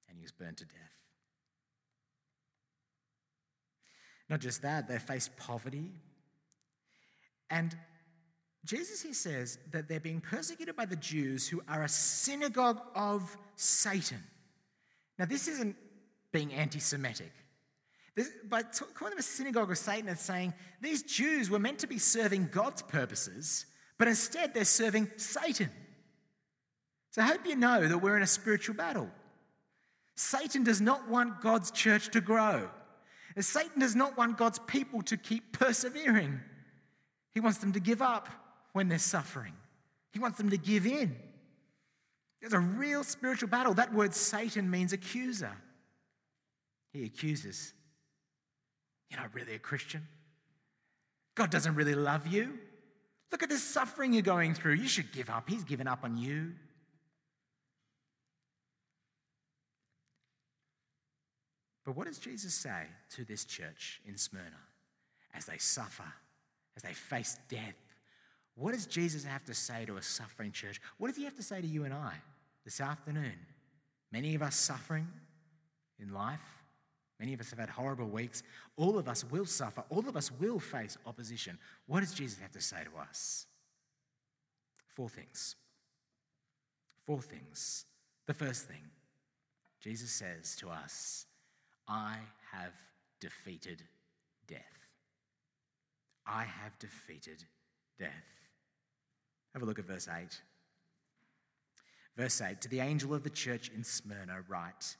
And 0.08 0.18
he 0.18 0.22
was 0.22 0.32
burned 0.32 0.56
to 0.56 0.64
death. 0.64 0.98
Not 4.28 4.40
just 4.40 4.62
that, 4.62 4.88
they 4.88 4.98
faced 4.98 5.36
poverty. 5.36 5.92
And 7.50 7.76
Jesus 8.64 9.00
here 9.00 9.14
says 9.14 9.58
that 9.70 9.88
they're 9.88 10.00
being 10.00 10.20
persecuted 10.20 10.74
by 10.74 10.86
the 10.86 10.96
Jews 10.96 11.46
who 11.46 11.62
are 11.68 11.84
a 11.84 11.88
synagogue 11.88 12.80
of 12.96 13.36
Satan. 13.54 14.22
Now, 15.20 15.26
this 15.26 15.46
isn't 15.46 15.76
being 16.32 16.52
anti 16.52 16.80
Semitic. 16.80 17.30
By 18.48 18.62
calling 18.94 19.10
them 19.10 19.18
a 19.18 19.22
synagogue 19.22 19.70
of 19.70 19.78
Satan, 19.78 20.08
it's 20.08 20.22
saying 20.22 20.52
these 20.80 21.02
Jews 21.04 21.48
were 21.48 21.60
meant 21.60 21.78
to 21.80 21.86
be 21.86 21.98
serving 21.98 22.48
God's 22.50 22.82
purposes, 22.82 23.66
but 23.98 24.08
instead 24.08 24.54
they're 24.54 24.64
serving 24.64 25.10
Satan. 25.16 25.70
So 27.10 27.22
I 27.22 27.26
hope 27.26 27.46
you 27.46 27.56
know 27.56 27.86
that 27.86 27.98
we're 27.98 28.16
in 28.16 28.22
a 28.22 28.26
spiritual 28.26 28.74
battle. 28.74 29.08
Satan 30.16 30.64
does 30.64 30.80
not 30.80 31.08
want 31.08 31.40
God's 31.40 31.70
church 31.70 32.10
to 32.10 32.20
grow. 32.20 32.68
And 33.36 33.44
Satan 33.44 33.80
does 33.80 33.96
not 33.96 34.16
want 34.16 34.38
God's 34.38 34.58
people 34.60 35.02
to 35.02 35.16
keep 35.16 35.52
persevering. 35.52 36.40
He 37.32 37.40
wants 37.40 37.58
them 37.58 37.72
to 37.72 37.80
give 37.80 38.00
up 38.00 38.28
when 38.72 38.88
they're 38.88 38.98
suffering, 38.98 39.52
he 40.12 40.18
wants 40.18 40.38
them 40.38 40.50
to 40.50 40.56
give 40.56 40.86
in. 40.86 41.16
There's 42.40 42.52
a 42.52 42.58
real 42.58 43.04
spiritual 43.04 43.48
battle. 43.48 43.72
That 43.72 43.94
word 43.94 44.14
Satan 44.14 44.70
means 44.70 44.92
accuser. 44.92 45.52
He 46.92 47.04
accuses. 47.04 47.72
You're 49.08 49.20
not 49.20 49.34
really 49.34 49.54
a 49.54 49.58
Christian. 49.58 50.06
God 51.36 51.50
doesn't 51.50 51.74
really 51.74 51.94
love 51.94 52.26
you. 52.26 52.58
Look 53.34 53.42
at 53.42 53.48
the 53.48 53.58
suffering 53.58 54.12
you're 54.12 54.22
going 54.22 54.54
through. 54.54 54.74
You 54.74 54.86
should 54.86 55.10
give 55.10 55.28
up. 55.28 55.48
He's 55.48 55.64
given 55.64 55.88
up 55.88 56.04
on 56.04 56.16
you. 56.16 56.52
But 61.84 61.96
what 61.96 62.06
does 62.06 62.18
Jesus 62.18 62.54
say 62.54 62.84
to 63.16 63.24
this 63.24 63.44
church 63.44 64.00
in 64.06 64.16
Smyrna 64.16 64.46
as 65.34 65.46
they 65.46 65.58
suffer, 65.58 66.04
as 66.76 66.84
they 66.84 66.92
face 66.92 67.36
death? 67.48 67.74
What 68.54 68.72
does 68.72 68.86
Jesus 68.86 69.24
have 69.24 69.44
to 69.46 69.54
say 69.54 69.84
to 69.84 69.96
a 69.96 70.02
suffering 70.02 70.52
church? 70.52 70.80
What 70.98 71.08
does 71.08 71.16
he 71.16 71.24
have 71.24 71.34
to 71.34 71.42
say 71.42 71.60
to 71.60 71.66
you 71.66 71.84
and 71.84 71.92
I? 71.92 72.14
this 72.64 72.80
afternoon. 72.80 73.34
Many 74.10 74.34
of 74.34 74.42
us 74.42 74.56
suffering 74.56 75.06
in 76.00 76.12
life. 76.12 76.63
Many 77.20 77.34
of 77.34 77.40
us 77.40 77.50
have 77.50 77.58
had 77.58 77.70
horrible 77.70 78.08
weeks. 78.08 78.42
All 78.76 78.98
of 78.98 79.08
us 79.08 79.24
will 79.30 79.46
suffer. 79.46 79.84
All 79.88 80.08
of 80.08 80.16
us 80.16 80.32
will 80.32 80.58
face 80.58 80.98
opposition. 81.06 81.58
What 81.86 82.00
does 82.00 82.12
Jesus 82.12 82.38
have 82.40 82.52
to 82.52 82.60
say 82.60 82.78
to 82.84 83.00
us? 83.00 83.46
Four 84.88 85.08
things. 85.08 85.56
Four 87.06 87.22
things. 87.22 87.84
The 88.26 88.34
first 88.34 88.66
thing, 88.66 88.90
Jesus 89.80 90.10
says 90.10 90.56
to 90.56 90.70
us, 90.70 91.26
I 91.86 92.16
have 92.52 92.72
defeated 93.20 93.82
death. 94.48 94.60
I 96.26 96.44
have 96.44 96.78
defeated 96.78 97.44
death. 97.98 98.10
Have 99.52 99.62
a 99.62 99.66
look 99.66 99.78
at 99.78 99.84
verse 99.84 100.08
8. 100.08 100.40
Verse 102.16 102.40
8 102.40 102.60
To 102.62 102.68
the 102.68 102.80
angel 102.80 103.14
of 103.14 103.22
the 103.22 103.30
church 103.30 103.70
in 103.74 103.84
Smyrna, 103.84 104.42
write 104.48 104.96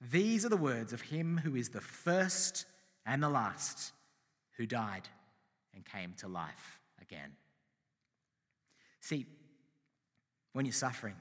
These 0.00 0.44
are 0.46 0.48
the 0.48 0.56
words 0.56 0.92
of 0.92 1.00
him 1.00 1.40
who 1.42 1.56
is 1.56 1.70
the 1.70 1.80
first 1.80 2.66
and 3.04 3.22
the 3.22 3.28
last, 3.28 3.92
who 4.56 4.66
died 4.66 5.08
and 5.74 5.84
came 5.84 6.14
to 6.18 6.28
life 6.28 6.80
again. 7.00 7.32
See, 9.00 9.26
when 10.52 10.64
you're 10.64 10.72
suffering, 10.72 11.16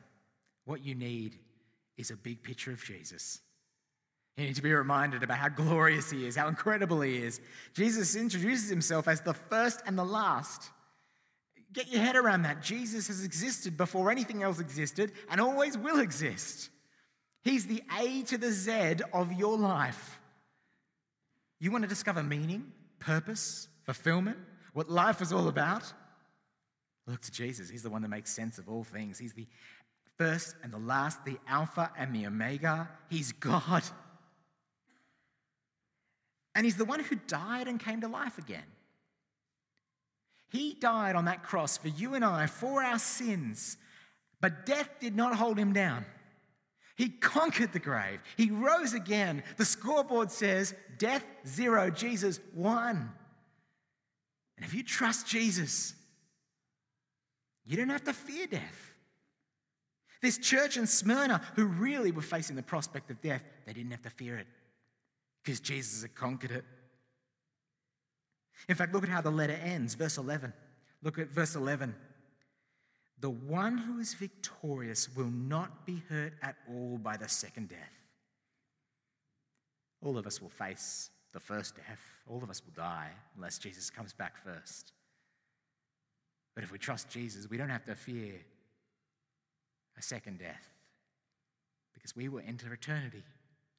what 0.66 0.84
you 0.84 0.96
need 0.96 1.38
is 1.98 2.12
a 2.12 2.16
big 2.16 2.44
picture 2.44 2.72
of 2.72 2.84
Jesus. 2.84 3.40
You 4.36 4.46
need 4.46 4.56
to 4.56 4.62
be 4.62 4.74
reminded 4.74 5.24
about 5.24 5.40
how 5.40 5.50
glorious 5.50 6.12
he 6.12 6.28
is, 6.28 6.36
how 6.36 6.48
incredible 6.48 7.02
he 7.02 7.18
is. 7.18 7.42
Jesus 7.74 8.16
introduces 8.16 8.70
himself 8.70 9.08
as 9.08 9.22
the 9.22 9.34
first 9.34 9.82
and 9.88 9.98
the 9.98 10.06
last. 10.06 10.70
Get 11.74 11.88
your 11.88 12.02
head 12.02 12.16
around 12.16 12.44
that. 12.44 12.62
Jesus 12.62 13.08
has 13.08 13.24
existed 13.24 13.78
before 13.78 14.12
anything 14.12 14.44
else 14.44 14.60
existed 14.60 15.12
and 15.30 15.42
always 15.42 15.78
will 15.78 16.00
exist. 16.00 16.70
He's 17.48 17.66
the 17.66 17.82
A 17.98 18.24
to 18.24 18.38
the 18.38 18.52
Z 18.52 18.98
of 19.14 19.32
your 19.32 19.58
life. 19.58 20.20
You 21.62 21.72
want 21.72 21.84
to 21.84 21.88
discover 21.88 22.22
meaning, 22.22 22.74
purpose, 23.00 23.70
fulfillment, 23.84 24.38
what 24.74 24.90
life 24.90 25.22
is 25.22 25.32
all 25.32 25.48
about? 25.48 25.84
Look 27.08 27.22
to 27.22 27.32
Jesus. 27.32 27.70
He's 27.70 27.84
the 27.84 27.90
one 27.90 28.02
that 28.02 28.10
makes 28.10 28.34
sense 28.34 28.58
of 28.58 28.68
all 28.68 28.84
things. 28.84 29.18
He's 29.18 29.32
the 29.32 29.48
first 30.18 30.58
and 30.62 30.74
the 30.74 30.78
last, 30.78 31.24
the 31.24 31.38
Alpha 31.48 31.90
and 31.98 32.14
the 32.14 32.28
Omega. 32.28 32.90
He's 33.10 33.32
God. 33.32 33.84
And 36.54 36.66
He's 36.66 36.76
the 36.76 36.84
one 36.84 37.00
who 37.00 37.16
died 37.28 37.70
and 37.70 37.80
came 37.80 38.02
to 38.02 38.10
life 38.10 38.38
again. 38.38 38.66
He 40.50 40.74
died 40.74 41.16
on 41.16 41.26
that 41.26 41.44
cross 41.44 41.78
for 41.78 41.88
you 41.88 42.14
and 42.14 42.26
I, 42.26 42.48
for 42.48 42.84
our 42.84 43.00
sins. 43.00 43.78
But 44.42 44.66
death 44.66 44.90
did 45.00 45.16
not 45.16 45.36
hold 45.36 45.58
him 45.58 45.72
down. 45.72 46.06
He 46.98 47.10
conquered 47.10 47.74
the 47.74 47.80
grave. 47.80 48.20
He 48.36 48.50
rose 48.50 48.94
again. 48.94 49.44
The 49.58 49.66
scoreboard 49.66 50.32
says 50.32 50.74
death 50.98 51.24
zero, 51.46 51.92
Jesus 51.92 52.40
one. 52.54 53.12
And 54.58 54.66
if 54.66 54.74
you 54.74 54.82
trust 54.82 55.28
Jesus, 55.28 55.94
you 57.66 57.78
don't 57.78 57.90
have 57.90 58.04
to 58.06 58.14
fear 58.14 58.48
death. 58.48 58.94
This 60.24 60.40
church 60.40 60.76
in 60.76 60.88
Smyrna, 60.88 61.42
who 61.56 61.66
really 61.66 62.12
were 62.12 62.24
facing 62.24 62.56
the 62.56 62.64
prospect 62.64 63.12
of 63.12 63.22
death, 63.22 63.44
they 63.68 63.74
didn't 63.74 63.92
have 63.92 64.02
to 64.02 64.10
fear 64.10 64.36
it 64.36 64.48
because 65.44 65.60
Jesus 65.60 66.02
had 66.02 66.16
conquered 66.16 66.52
it. 66.52 66.66
In 68.68 68.76
fact, 68.76 68.92
look 68.92 69.04
at 69.04 69.10
how 69.10 69.22
the 69.22 69.30
letter 69.30 69.54
ends, 69.54 69.94
verse 69.94 70.18
11. 70.18 70.52
Look 71.04 71.20
at 71.20 71.30
verse 71.30 71.54
11. 71.54 71.96
The 73.20 73.30
one 73.30 73.78
who 73.78 74.00
is 74.00 74.14
victorious 74.14 75.16
will 75.16 75.32
not 75.32 75.86
be 75.86 76.04
hurt 76.08 76.34
at 76.42 76.56
all 76.70 76.98
by 76.98 77.18
the 77.18 77.28
second 77.28 77.70
death. 77.70 78.04
All 80.04 80.18
of 80.18 80.28
us 80.28 80.42
will 80.42 80.50
face 80.50 81.10
the 81.34 81.40
first 81.40 81.76
death. 81.76 82.00
All 82.28 82.44
of 82.44 82.50
us 82.50 82.62
will 82.64 82.74
die 82.74 83.10
unless 83.36 83.58
Jesus 83.58 83.90
comes 83.90 84.14
back 84.14 84.38
first. 84.44 84.94
But 86.54 86.64
if 86.64 86.72
we 86.72 86.78
trust 86.78 87.10
Jesus, 87.10 87.50
we 87.50 87.58
don't 87.58 87.70
have 87.70 87.86
to 87.86 87.96
fear 87.96 88.34
a 89.98 90.02
second 90.02 90.40
death 90.40 90.70
because 91.94 92.16
we 92.16 92.30
will 92.30 92.42
enter 92.48 92.72
eternity 92.72 93.24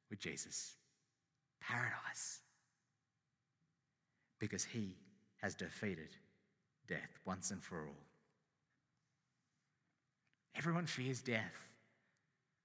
with 0.09 0.19
Jesus, 0.19 0.75
paradise, 1.61 2.39
because 4.39 4.65
he 4.65 4.95
has 5.41 5.55
defeated 5.55 6.09
death 6.87 7.19
once 7.25 7.51
and 7.51 7.63
for 7.63 7.85
all. 7.87 8.08
Everyone 10.55 10.85
fears 10.85 11.21
death, 11.21 11.69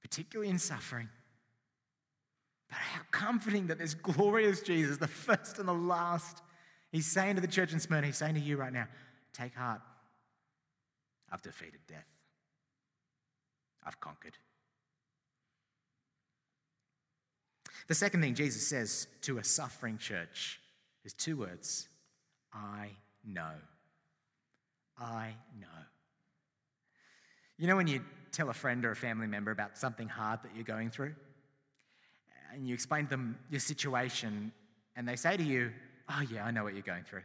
particularly 0.02 0.50
in 0.50 0.58
suffering. 0.58 1.08
But 2.68 2.78
how 2.78 3.02
comforting 3.10 3.68
that 3.68 3.78
this 3.78 3.94
glorious 3.94 4.62
Jesus, 4.62 4.96
the 4.96 5.06
first 5.06 5.58
and 5.58 5.68
the 5.68 5.74
last, 5.74 6.42
he's 6.90 7.06
saying 7.06 7.36
to 7.36 7.40
the 7.40 7.46
church 7.46 7.72
in 7.72 7.80
Smyrna, 7.80 8.06
he's 8.06 8.16
saying 8.16 8.34
to 8.34 8.40
you 8.40 8.56
right 8.56 8.72
now, 8.72 8.88
take 9.32 9.54
heart. 9.54 9.80
I've 11.30 11.42
defeated 11.42 11.80
death. 11.86 12.06
I've 13.84 14.00
conquered. 14.00 14.36
The 17.86 17.94
second 17.94 18.22
thing 18.22 18.34
Jesus 18.34 18.66
says 18.66 19.06
to 19.22 19.38
a 19.38 19.44
suffering 19.44 19.98
church 19.98 20.60
is 21.04 21.12
two 21.12 21.36
words 21.36 21.88
I 22.52 22.90
know. 23.26 23.52
I 24.98 25.34
know. 25.60 25.66
You 27.58 27.66
know 27.66 27.76
when 27.76 27.86
you 27.86 28.00
tell 28.32 28.50
a 28.50 28.54
friend 28.54 28.84
or 28.84 28.90
a 28.90 28.96
family 28.96 29.26
member 29.26 29.50
about 29.50 29.78
something 29.78 30.08
hard 30.08 30.42
that 30.42 30.50
you're 30.54 30.64
going 30.64 30.90
through? 30.90 31.14
And 32.52 32.68
you 32.68 32.74
explain 32.74 33.04
to 33.04 33.10
them 33.10 33.38
your 33.50 33.60
situation, 33.60 34.52
and 34.96 35.08
they 35.08 35.16
say 35.16 35.36
to 35.36 35.42
you, 35.42 35.72
Oh, 36.08 36.22
yeah, 36.30 36.44
I 36.44 36.50
know 36.50 36.64
what 36.64 36.74
you're 36.74 36.82
going 36.82 37.04
through. 37.04 37.22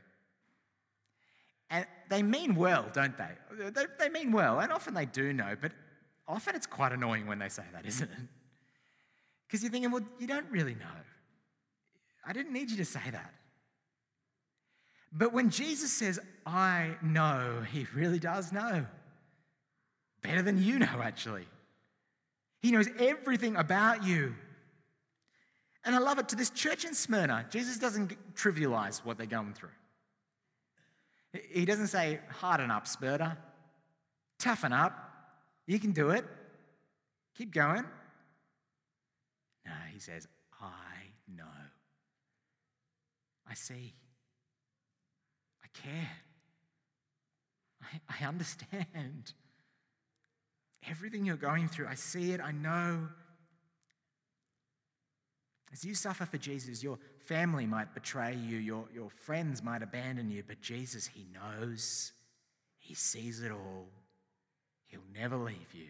And 1.70 1.86
they 2.10 2.24
mean 2.24 2.56
well, 2.56 2.86
don't 2.94 3.16
they? 3.18 3.70
They, 3.70 3.86
they 4.00 4.10
mean 4.10 4.32
well, 4.32 4.60
and 4.60 4.72
often 4.72 4.94
they 4.94 5.06
do 5.06 5.34
know, 5.34 5.56
but 5.60 5.72
often 6.28 6.56
it's 6.56 6.66
quite 6.66 6.92
annoying 6.92 7.28
when 7.28 7.40
they 7.40 7.50
say 7.50 7.64
that, 7.74 7.86
isn't 7.86 8.10
it? 8.10 8.18
Because 9.48 9.62
you're 9.62 9.72
thinking, 9.72 9.92
well, 9.92 10.04
you 10.20 10.28
don't 10.28 10.50
really 10.50 10.76
know. 10.76 10.86
I 12.26 12.34
didn't 12.34 12.54
need 12.54 12.72
you 12.72 12.78
to 12.78 12.86
say 12.86 13.02
that. 13.12 13.34
But 15.12 15.34
when 15.34 15.50
Jesus 15.50 15.92
says, 15.92 16.20
I 16.46 16.96
know, 17.02 17.64
he 17.72 17.88
really 17.96 18.20
does 18.20 18.52
know. 18.54 18.86
Better 20.22 20.42
than 20.42 20.62
you 20.62 20.80
know, 20.80 21.02
actually. 21.02 21.46
He 22.62 22.72
knows 22.72 22.88
everything 23.00 23.56
about 23.56 24.04
you. 24.04 24.36
And 25.86 25.96
I 25.96 26.00
love 26.00 26.20
it 26.20 26.30
to 26.30 26.36
this 26.36 26.50
church 26.50 26.84
in 26.84 26.94
Smyrna, 26.94 27.46
Jesus 27.50 27.78
doesn't 27.78 28.16
trivialize 28.36 29.06
what 29.06 29.18
they're 29.18 29.26
going 29.26 29.54
through. 29.54 29.70
He 31.52 31.66
doesn't 31.66 31.88
say, 31.88 32.20
harden 32.30 32.72
up, 32.72 32.88
Smyrna, 32.88 33.38
toughen 34.40 34.74
up, 34.74 34.94
you 35.68 35.80
can 35.80 35.92
do 35.92 36.10
it, 36.10 36.26
keep 37.38 37.54
going. 37.54 37.86
No, 39.66 39.72
he 39.94 40.00
says, 40.00 40.28
I 40.60 41.36
know. 41.36 41.44
I 43.48 43.54
see. 43.54 43.94
I 45.64 45.88
care. 45.88 46.10
I, 47.82 48.00
I 48.22 48.28
understand. 48.28 49.34
Everything 50.88 51.26
you're 51.26 51.36
going 51.36 51.68
through, 51.68 51.88
I 51.88 51.96
see 51.96 52.32
it, 52.32 52.40
I 52.40 52.52
know. 52.52 53.08
As 55.72 55.84
you 55.84 55.94
suffer 55.94 56.26
for 56.26 56.38
Jesus, 56.38 56.82
your 56.82 56.98
family 57.26 57.66
might 57.66 57.94
betray 57.94 58.36
you, 58.36 58.58
your, 58.58 58.86
your 58.94 59.10
friends 59.10 59.62
might 59.62 59.84
abandon 59.84 60.32
you, 60.32 60.44
but 60.48 60.62
Jesus, 60.62 61.06
He 61.08 61.28
knows, 61.34 62.12
He 62.80 62.94
sees 62.96 63.42
it 63.42 63.52
all. 63.52 63.88
He'll 64.88 65.02
never 65.14 65.38
leave 65.38 65.74
you, 65.74 65.90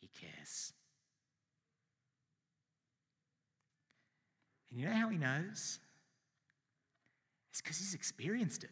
He 0.00 0.08
cares. 0.20 0.72
And 4.70 4.80
you 4.80 4.86
know 4.86 4.94
how 4.94 5.10
He 5.10 5.18
knows? 5.18 5.78
It's 7.50 7.60
because 7.60 7.78
He's 7.78 7.94
experienced 7.94 8.64
it. 8.64 8.70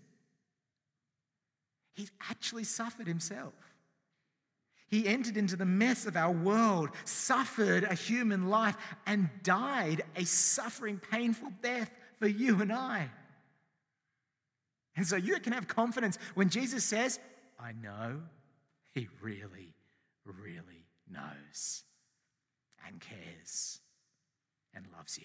He's 1.93 2.11
actually 2.31 2.65
suffered 2.65 3.07
Himself. 3.07 3.53
He 4.91 5.07
entered 5.07 5.37
into 5.37 5.57
the 5.57 5.65
mess 5.65 6.05
of 6.05 6.17
our 6.17 6.33
world, 6.33 6.91
suffered 7.05 7.85
a 7.85 7.95
human 7.95 8.49
life, 8.49 8.77
and 9.07 9.31
died 9.45 10.03
a 10.17 10.25
suffering, 10.25 11.01
painful 11.11 11.53
death 11.63 11.91
for 12.19 12.27
you 12.27 12.61
and 12.61 12.73
I. 12.73 13.09
And 14.97 15.07
so 15.07 15.15
you 15.15 15.39
can 15.39 15.53
have 15.53 15.69
confidence 15.69 16.19
when 16.35 16.49
Jesus 16.49 16.85
says, 16.85 17.21
I 17.59 17.73
know 17.73 18.21
he 18.93 19.09
really, 19.23 19.75
really 20.25 20.87
knows 21.09 21.85
and 22.87 23.01
cares 23.01 23.79
and 24.75 24.87
loves 24.97 25.19
you. 25.19 25.25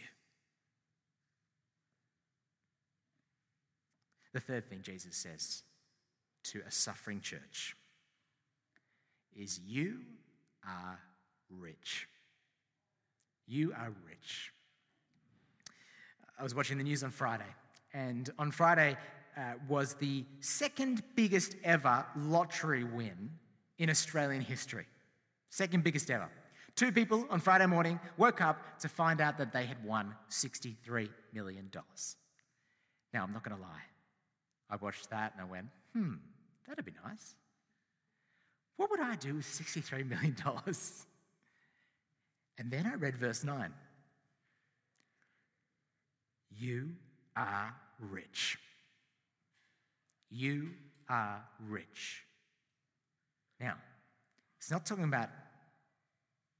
The 4.31 4.39
third 4.39 4.69
thing 4.69 4.81
Jesus 4.83 5.15
says 5.15 5.63
to 6.43 6.61
a 6.67 6.71
suffering 6.71 7.21
church 7.21 7.75
is 9.35 9.59
you 9.65 9.99
are 10.67 10.99
rich. 11.49 12.07
You 13.47 13.73
are 13.77 13.93
rich. 14.07 14.51
I 16.39 16.43
was 16.43 16.55
watching 16.55 16.77
the 16.77 16.83
news 16.83 17.03
on 17.03 17.11
Friday, 17.11 17.43
and 17.93 18.29
on 18.37 18.51
Friday 18.51 18.97
uh, 19.37 19.53
was 19.67 19.93
the 19.95 20.25
second 20.39 21.03
biggest 21.15 21.55
ever 21.63 22.05
lottery 22.17 22.83
win 22.83 23.31
in 23.77 23.89
Australian 23.89 24.41
history. 24.41 24.85
Second 25.49 25.83
biggest 25.83 26.09
ever. 26.09 26.29
Two 26.75 26.91
people 26.91 27.25
on 27.29 27.39
Friday 27.39 27.65
morning 27.65 27.99
woke 28.17 28.41
up 28.41 28.79
to 28.79 28.89
find 28.89 29.21
out 29.21 29.37
that 29.37 29.53
they 29.53 29.65
had 29.65 29.81
won 29.85 30.13
$63 30.29 31.09
million. 31.33 31.71
Now, 33.13 33.23
I'm 33.23 33.31
not 33.31 33.43
going 33.43 33.55
to 33.55 33.61
lie. 33.61 33.83
I 34.69 34.75
watched 34.75 35.09
that 35.11 35.33
and 35.33 35.41
I 35.41 35.49
went, 35.49 35.67
hmm, 35.93 36.15
that'd 36.67 36.83
be 36.83 36.91
nice. 37.05 37.35
What 38.77 38.91
would 38.91 38.99
I 38.99 39.15
do 39.15 39.35
with 39.35 39.45
$63 39.45 40.07
million? 40.09 40.35
And 42.57 42.71
then 42.71 42.85
I 42.85 42.95
read 42.95 43.17
verse 43.17 43.43
9. 43.43 43.73
You 46.57 46.91
are 47.35 47.73
rich. 47.99 48.57
You 50.29 50.71
are 51.09 51.43
rich. 51.67 52.23
Now, 53.59 53.75
it's 54.57 54.71
not 54.71 54.85
talking 54.85 55.03
about 55.03 55.29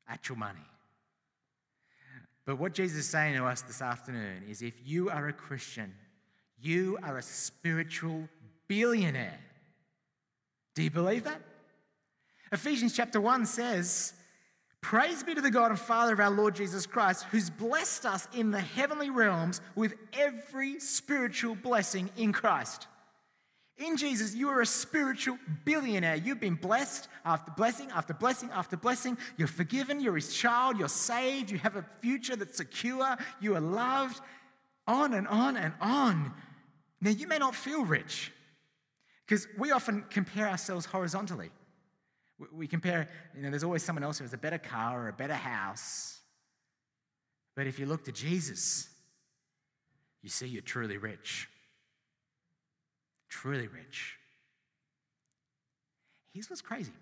actual 0.08 0.38
money. 0.38 0.60
But 2.46 2.60
what 2.60 2.74
Jesus 2.74 3.00
is 3.00 3.10
saying 3.10 3.36
to 3.36 3.46
us 3.46 3.62
this 3.62 3.82
afternoon 3.82 4.44
is 4.48 4.62
if 4.62 4.76
you 4.86 5.10
are 5.10 5.28
a 5.28 5.34
Christian, 5.34 5.94
you 6.62 6.98
are 7.04 7.18
a 7.18 7.22
spiritual 7.22 8.30
billionaire. 8.68 9.40
Do 10.76 10.84
you 10.84 10.92
believe 10.92 11.24
that? 11.24 11.42
Ephesians 12.52 12.96
chapter 12.96 13.20
1 13.20 13.46
says, 13.46 14.14
Praise 14.82 15.24
be 15.24 15.34
to 15.34 15.42
the 15.42 15.50
God 15.50 15.72
and 15.72 15.80
Father 15.80 16.14
of 16.14 16.20
our 16.20 16.30
Lord 16.30 16.56
Jesus 16.56 16.86
Christ, 16.86 17.26
who's 17.32 17.50
blessed 17.50 18.06
us 18.06 18.28
in 18.36 18.52
the 18.52 18.60
heavenly 18.60 19.10
realms 19.10 19.60
with 19.76 19.96
every 20.14 20.80
spiritual 20.80 21.56
blessing 21.56 22.10
in 22.18 22.32
Christ. 22.32 22.88
In 23.78 23.98
Jesus, 23.98 24.36
you 24.36 24.48
are 24.50 24.62
a 24.62 24.66
spiritual 24.66 25.38
billionaire. 25.66 26.16
You've 26.16 26.40
been 26.40 26.56
blessed 26.56 27.10
after 27.26 27.52
blessing 27.52 27.90
after 27.92 28.14
blessing 28.14 28.50
after 28.54 28.78
blessing. 28.78 29.18
You're 29.38 29.48
forgiven. 29.48 30.00
You're 30.00 30.16
his 30.16 30.34
child. 30.34 30.78
You're 30.78 30.88
saved. 30.88 31.52
You 31.52 31.58
have 31.58 31.76
a 31.76 31.86
future 32.00 32.36
that's 32.36 32.58
secure. 32.58 33.18
You 33.42 33.56
are 33.56 33.62
loved. 33.62 34.22
On 34.88 35.14
and 35.14 35.28
on 35.28 35.58
and 35.58 35.74
on. 35.82 36.32
Now, 37.02 37.10
you 37.10 37.28
may 37.28 37.38
not 37.38 37.56
feel 37.56 37.84
rich 37.84 38.32
because 39.26 39.48
we 39.58 39.72
often 39.72 40.06
compare 40.10 40.48
ourselves 40.48 40.86
horizontally. 40.86 41.50
We 42.52 42.68
compare, 42.68 43.08
you 43.36 43.44
know, 43.44 43.50
there's 43.50 43.64
always 43.64 43.84
someone 43.84 44.04
else 44.04 44.18
who 44.18 44.24
has 44.26 44.34
a 44.34 44.38
better 44.38 44.58
car 44.58 45.06
or 45.06 45.08
a 45.08 45.14
better 45.14 45.36
house. 45.36 46.20
But 47.56 47.68
if 47.68 47.80
you 47.80 47.86
look 47.86 48.04
to 48.06 48.12
Jesus, 48.12 48.90
you 50.22 50.30
see 50.30 50.48
you're 50.48 50.62
truly 50.62 50.98
rich 50.98 51.48
truly 53.36 53.68
rich. 53.68 54.18
Here's 56.34 56.50
what's 56.50 56.62
crazy 56.62 56.94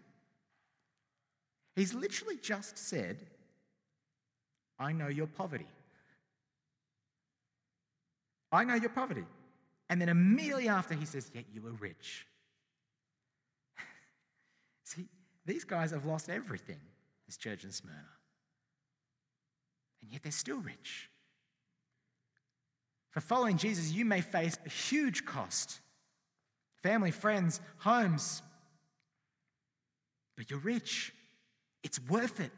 He's 1.76 1.94
literally 1.94 2.38
just 2.42 2.78
said, 2.78 3.18
I 4.80 4.92
know 4.92 5.08
your 5.08 5.28
poverty. 5.28 5.68
I 8.52 8.64
know 8.64 8.76
your 8.76 8.90
poverty. 8.90 9.26
And 9.90 10.00
then 10.00 10.10
immediately 10.10 10.68
after, 10.68 10.94
he 10.94 11.06
says, 11.06 11.32
Yet 11.34 11.46
you 11.54 11.66
are 11.68 11.72
rich. 11.72 12.28
See, 14.84 15.06
these 15.46 15.64
guys 15.64 15.92
have 15.92 16.06
lost 16.06 16.30
everything, 16.30 16.80
this 17.26 17.38
church 17.38 17.64
in 17.64 17.72
Smyrna. 17.72 17.98
And 20.02 20.12
yet 20.12 20.24
they're 20.24 20.32
still 20.32 20.60
rich. 20.60 21.10
For 23.12 23.22
following 23.22 23.58
Jesus, 23.58 23.92
you 23.92 24.06
may 24.06 24.22
face 24.22 24.58
a 24.66 24.70
huge 24.70 25.26
cost 25.26 25.80
family, 26.82 27.12
friends, 27.12 27.62
homes. 27.78 28.42
But 30.36 30.50
you're 30.50 30.60
rich. 30.60 31.14
It's 31.82 32.00
worth 32.10 32.42
it. 32.42 32.52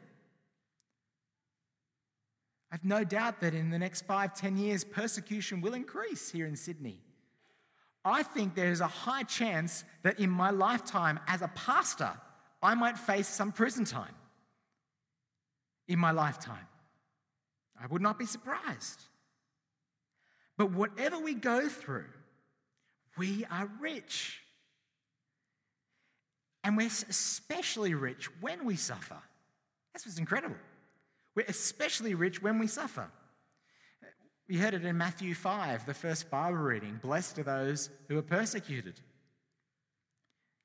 I've 2.72 2.84
no 2.84 3.04
doubt 3.04 3.40
that 3.40 3.54
in 3.54 3.70
the 3.70 3.78
next 3.78 4.02
five, 4.06 4.34
ten 4.34 4.56
years, 4.56 4.82
persecution 4.82 5.60
will 5.60 5.74
increase 5.74 6.30
here 6.30 6.46
in 6.46 6.56
Sydney. 6.56 7.00
I 8.04 8.22
think 8.22 8.54
there's 8.54 8.80
a 8.80 8.86
high 8.86 9.22
chance 9.22 9.84
that 10.02 10.18
in 10.18 10.30
my 10.30 10.50
lifetime 10.50 11.20
as 11.28 11.42
a 11.42 11.48
pastor, 11.48 12.12
I 12.62 12.74
might 12.74 12.98
face 12.98 13.28
some 13.28 13.52
prison 13.52 13.84
time 13.84 14.14
in 15.88 15.98
my 15.98 16.10
lifetime. 16.10 16.66
I 17.80 17.86
would 17.86 18.02
not 18.02 18.18
be 18.18 18.26
surprised. 18.26 19.00
But 20.56 20.72
whatever 20.72 21.18
we 21.18 21.34
go 21.34 21.68
through, 21.68 22.06
we 23.18 23.44
are 23.50 23.70
rich. 23.80 24.40
And 26.64 26.76
we're 26.76 26.86
especially 26.86 27.94
rich 27.94 28.28
when 28.40 28.64
we 28.64 28.76
suffer. 28.76 29.18
That's 29.92 30.06
what's 30.06 30.18
incredible. 30.18 30.56
We're 31.34 31.46
especially 31.48 32.14
rich 32.14 32.42
when 32.42 32.58
we 32.58 32.66
suffer. 32.66 33.08
We 34.48 34.56
heard 34.56 34.74
it 34.74 34.84
in 34.84 34.96
Matthew 34.96 35.34
5, 35.34 35.86
the 35.86 35.94
first 35.94 36.30
Bible 36.30 36.58
reading 36.58 36.98
Blessed 37.02 37.38
are 37.40 37.42
those 37.42 37.90
who 38.08 38.16
are 38.16 38.22
persecuted. 38.22 39.00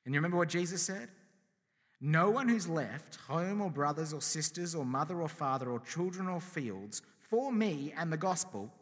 And 0.06 0.14
you 0.14 0.20
remember 0.20 0.38
what 0.38 0.50
Jesus 0.50 0.82
said? 0.82 1.10
No 2.02 2.32
one 2.32 2.50
who's 2.50 2.68
left 2.68 3.18
home 3.28 3.62
or 3.62 3.70
brothers 3.70 4.12
or 4.12 4.22
sisters 4.22 4.74
or 4.74 4.84
mother 4.84 5.22
or 5.22 5.30
father 5.30 5.70
or 5.70 5.80
children 5.80 6.28
or 6.28 6.42
fields 6.42 7.04
for 7.30 7.52
me 7.52 7.94
and 7.96 8.12
the 8.12 8.18
gospel 8.18 8.74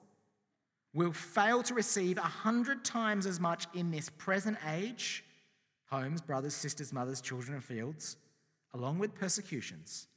will 0.94 1.12
fail 1.12 1.62
to 1.64 1.74
receive 1.74 2.18
a 2.18 2.22
hundred 2.22 2.84
times 2.84 3.26
as 3.26 3.40
much 3.40 3.68
in 3.74 3.92
this 3.92 4.10
present 4.10 4.58
age 4.72 5.24
homes, 5.90 6.22
brothers, 6.22 6.54
sisters, 6.54 6.94
mothers, 6.94 7.20
children, 7.20 7.56
and 7.56 7.64
fields, 7.64 8.16
along 8.76 9.00
with 9.00 9.16
persecutions, 9.16 10.08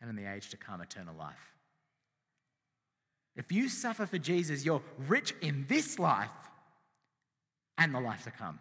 and 0.00 0.08
in 0.08 0.16
the 0.16 0.24
age 0.24 0.48
to 0.48 0.56
come, 0.56 0.80
eternal 0.80 1.14
life. 1.14 1.54
If 3.36 3.52
you 3.52 3.68
suffer 3.68 4.06
for 4.06 4.16
Jesus, 4.18 4.64
you're 4.64 4.82
rich 5.08 5.34
in 5.42 5.66
this 5.68 5.98
life 5.98 6.30
and 7.76 7.94
the 7.94 8.00
life 8.00 8.24
to 8.24 8.30
come. 8.30 8.58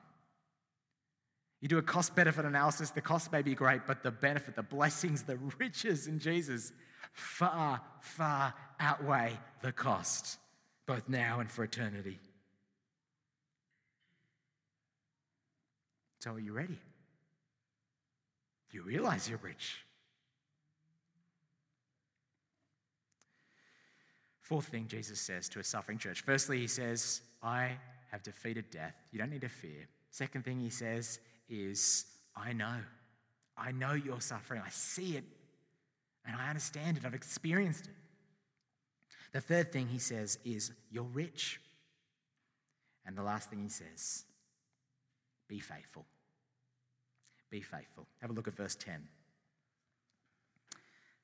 You 1.61 1.67
do 1.67 1.77
a 1.77 1.83
cost 1.83 2.15
benefit 2.15 2.43
analysis, 2.43 2.89
the 2.89 3.01
cost 3.01 3.31
may 3.31 3.43
be 3.43 3.53
great, 3.53 3.81
but 3.85 4.01
the 4.01 4.11
benefit, 4.11 4.55
the 4.55 4.63
blessings, 4.63 5.23
the 5.23 5.37
riches 5.59 6.07
in 6.07 6.19
Jesus 6.19 6.73
far, 7.13 7.81
far 8.01 8.53
outweigh 8.79 9.37
the 9.61 9.71
cost 9.71 10.39
both 10.87 11.07
now 11.07 11.39
and 11.39 11.49
for 11.49 11.63
eternity. 11.63 12.19
So, 16.19 16.31
are 16.33 16.39
you 16.39 16.53
ready? 16.53 16.77
Do 18.69 18.77
you 18.77 18.83
realize 18.83 19.29
you're 19.29 19.39
rich? 19.39 19.77
Fourth 24.41 24.67
thing 24.67 24.87
Jesus 24.87 25.19
says 25.19 25.47
to 25.49 25.59
a 25.59 25.63
suffering 25.63 25.97
church. 25.97 26.21
Firstly, 26.21 26.59
he 26.59 26.67
says, 26.67 27.21
I 27.41 27.71
have 28.11 28.21
defeated 28.21 28.69
death. 28.69 28.95
You 29.11 29.19
don't 29.19 29.29
need 29.29 29.41
to 29.41 29.49
fear. 29.49 29.87
Second 30.09 30.43
thing 30.43 30.59
he 30.59 30.69
says 30.69 31.19
is, 31.51 32.05
I 32.35 32.53
know. 32.53 32.77
I 33.57 33.71
know 33.71 33.93
you're 33.93 34.21
suffering. 34.21 34.61
I 34.65 34.69
see 34.69 35.17
it 35.17 35.23
and 36.25 36.35
I 36.35 36.49
understand 36.49 36.97
it. 36.97 37.05
I've 37.05 37.13
experienced 37.13 37.85
it. 37.85 37.93
The 39.33 39.41
third 39.41 39.71
thing 39.71 39.87
he 39.87 39.99
says 39.99 40.37
is, 40.43 40.71
You're 40.89 41.03
rich. 41.03 41.59
And 43.05 43.17
the 43.17 43.23
last 43.23 43.49
thing 43.49 43.61
he 43.61 43.69
says, 43.69 44.25
Be 45.47 45.59
faithful. 45.59 46.05
Be 47.49 47.61
faithful. 47.61 48.07
Have 48.21 48.29
a 48.29 48.33
look 48.33 48.47
at 48.47 48.55
verse 48.55 48.75
10. 48.75 49.07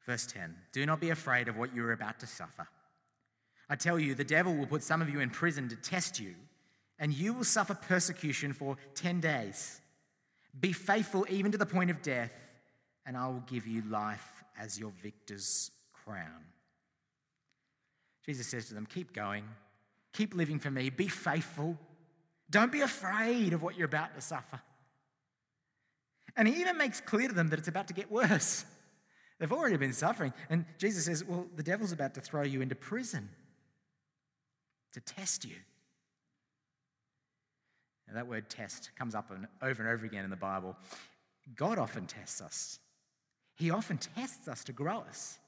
Verse 0.05 0.25
10 0.25 0.55
Do 0.71 0.85
not 0.85 0.99
be 0.99 1.09
afraid 1.09 1.47
of 1.47 1.57
what 1.57 1.75
you 1.75 1.85
are 1.85 1.93
about 1.93 2.19
to 2.19 2.27
suffer. 2.27 2.67
I 3.69 3.75
tell 3.75 3.99
you, 3.99 4.15
the 4.15 4.23
devil 4.23 4.55
will 4.55 4.67
put 4.67 4.83
some 4.83 5.01
of 5.01 5.09
you 5.09 5.19
in 5.19 5.29
prison 5.29 5.67
to 5.69 5.75
test 5.75 6.19
you, 6.19 6.33
and 6.99 7.13
you 7.13 7.33
will 7.33 7.43
suffer 7.43 7.73
persecution 7.73 8.53
for 8.53 8.77
10 8.95 9.19
days. 9.19 9.81
Be 10.59 10.73
faithful 10.73 11.25
even 11.29 11.51
to 11.51 11.57
the 11.57 11.65
point 11.65 11.91
of 11.91 12.01
death, 12.01 12.33
and 13.05 13.15
I 13.15 13.27
will 13.27 13.43
give 13.47 13.67
you 13.67 13.83
life 13.83 14.43
as 14.59 14.79
your 14.79 14.91
victor's 15.01 15.71
crown. 15.93 16.45
Jesus 18.25 18.47
says 18.47 18.67
to 18.67 18.73
them, 18.73 18.85
Keep 18.85 19.13
going, 19.13 19.43
keep 20.13 20.35
living 20.35 20.59
for 20.59 20.71
me, 20.71 20.89
be 20.89 21.07
faithful. 21.07 21.77
Don't 22.49 22.71
be 22.71 22.81
afraid 22.81 23.53
of 23.53 23.61
what 23.61 23.77
you're 23.77 23.85
about 23.85 24.15
to 24.15 24.21
suffer. 24.21 24.61
And 26.35 26.47
he 26.47 26.61
even 26.61 26.77
makes 26.77 27.01
clear 27.01 27.27
to 27.27 27.33
them 27.33 27.49
that 27.49 27.59
it's 27.59 27.67
about 27.67 27.87
to 27.87 27.93
get 27.93 28.11
worse. 28.11 28.63
They've 29.39 29.51
already 29.51 29.77
been 29.77 29.93
suffering. 29.93 30.33
And 30.49 30.65
Jesus 30.77 31.05
says, 31.05 31.23
Well, 31.23 31.47
the 31.55 31.63
devil's 31.63 31.91
about 31.91 32.13
to 32.15 32.21
throw 32.21 32.43
you 32.43 32.61
into 32.61 32.75
prison 32.75 33.29
to 34.93 35.01
test 35.01 35.45
you. 35.45 35.55
Now, 38.07 38.15
that 38.15 38.27
word 38.27 38.49
test 38.49 38.91
comes 38.97 39.15
up 39.15 39.31
over 39.61 39.83
and 39.83 39.91
over 39.91 40.05
again 40.05 40.23
in 40.23 40.29
the 40.29 40.35
Bible. 40.35 40.75
God 41.55 41.77
often 41.77 42.05
tests 42.05 42.41
us, 42.41 42.79
He 43.55 43.71
often 43.71 43.97
tests 43.97 44.47
us 44.47 44.63
to 44.65 44.71
grow 44.71 44.99
us. 44.99 45.39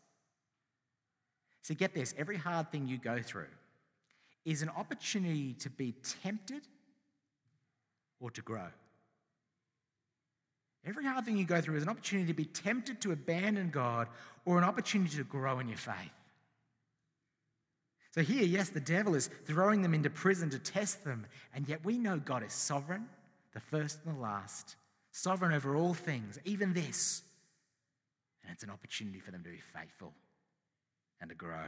So 1.62 1.76
get 1.76 1.94
this 1.94 2.16
every 2.18 2.38
hard 2.38 2.72
thing 2.72 2.88
you 2.88 2.98
go 2.98 3.22
through 3.22 3.46
is 4.46 4.62
an 4.62 4.70
opportunity 4.70 5.54
to 5.60 5.70
be 5.70 5.94
tempted 6.24 6.64
or 8.20 8.32
to 8.32 8.42
grow. 8.42 8.68
Every 10.86 11.06
hard 11.06 11.26
thing 11.26 11.38
you 11.38 11.46
go 11.46 11.62
through 11.62 11.76
is 11.76 11.84
an 11.84 11.90
opportunity 11.90 12.28
to 12.28 12.34
be 12.34 12.46
tempted 12.46 13.02
to 13.02 13.12
abandon 13.12 13.70
God 13.70 14.08
or 14.46 14.58
an 14.58 14.64
opportunity 14.64 15.18
to 15.18 15.24
grow 15.24 15.60
in 15.60 15.68
your 15.68 15.78
faith. 15.78 15.96
So, 18.12 18.22
here, 18.22 18.44
yes, 18.44 18.70
the 18.70 18.80
devil 18.80 19.14
is 19.14 19.30
throwing 19.46 19.82
them 19.82 19.94
into 19.94 20.10
prison 20.10 20.50
to 20.50 20.60
test 20.60 21.04
them, 21.04 21.28
and 21.54 21.68
yet 21.68 21.86
we 21.86 21.98
know 21.98 22.18
God 22.18 22.44
is 22.44 22.54
sovereign, 22.54 23.08
the 23.54 23.60
first 23.60 24.00
and 24.06 24.16
the 24.16 24.20
last, 24.20 24.76
sovereign 25.12 25.54
over 25.54 25.76
all 25.76 25.94
things, 25.94 26.40
even 26.44 26.74
this. 26.74 27.22
And 28.44 28.52
it's 28.52 28.64
an 28.64 28.72
opportunity 28.72 29.20
for 29.20 29.32
them 29.32 29.44
to 29.44 29.50
be 29.50 29.60
faithful 29.60 30.14
and 31.22 31.30
to 31.30 31.36
grow. 31.36 31.66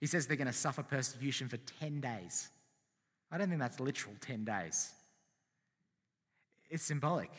He 0.00 0.06
says 0.06 0.26
they're 0.26 0.36
going 0.36 0.48
to 0.48 0.52
suffer 0.52 0.82
persecution 0.82 1.48
for 1.48 1.56
10 1.56 2.00
days. 2.00 2.48
I 3.30 3.38
don't 3.38 3.48
think 3.48 3.60
that's 3.60 3.80
literal 3.80 4.14
10 4.20 4.44
days. 4.44 4.92
It's 6.68 6.82
symbolic. 6.82 7.30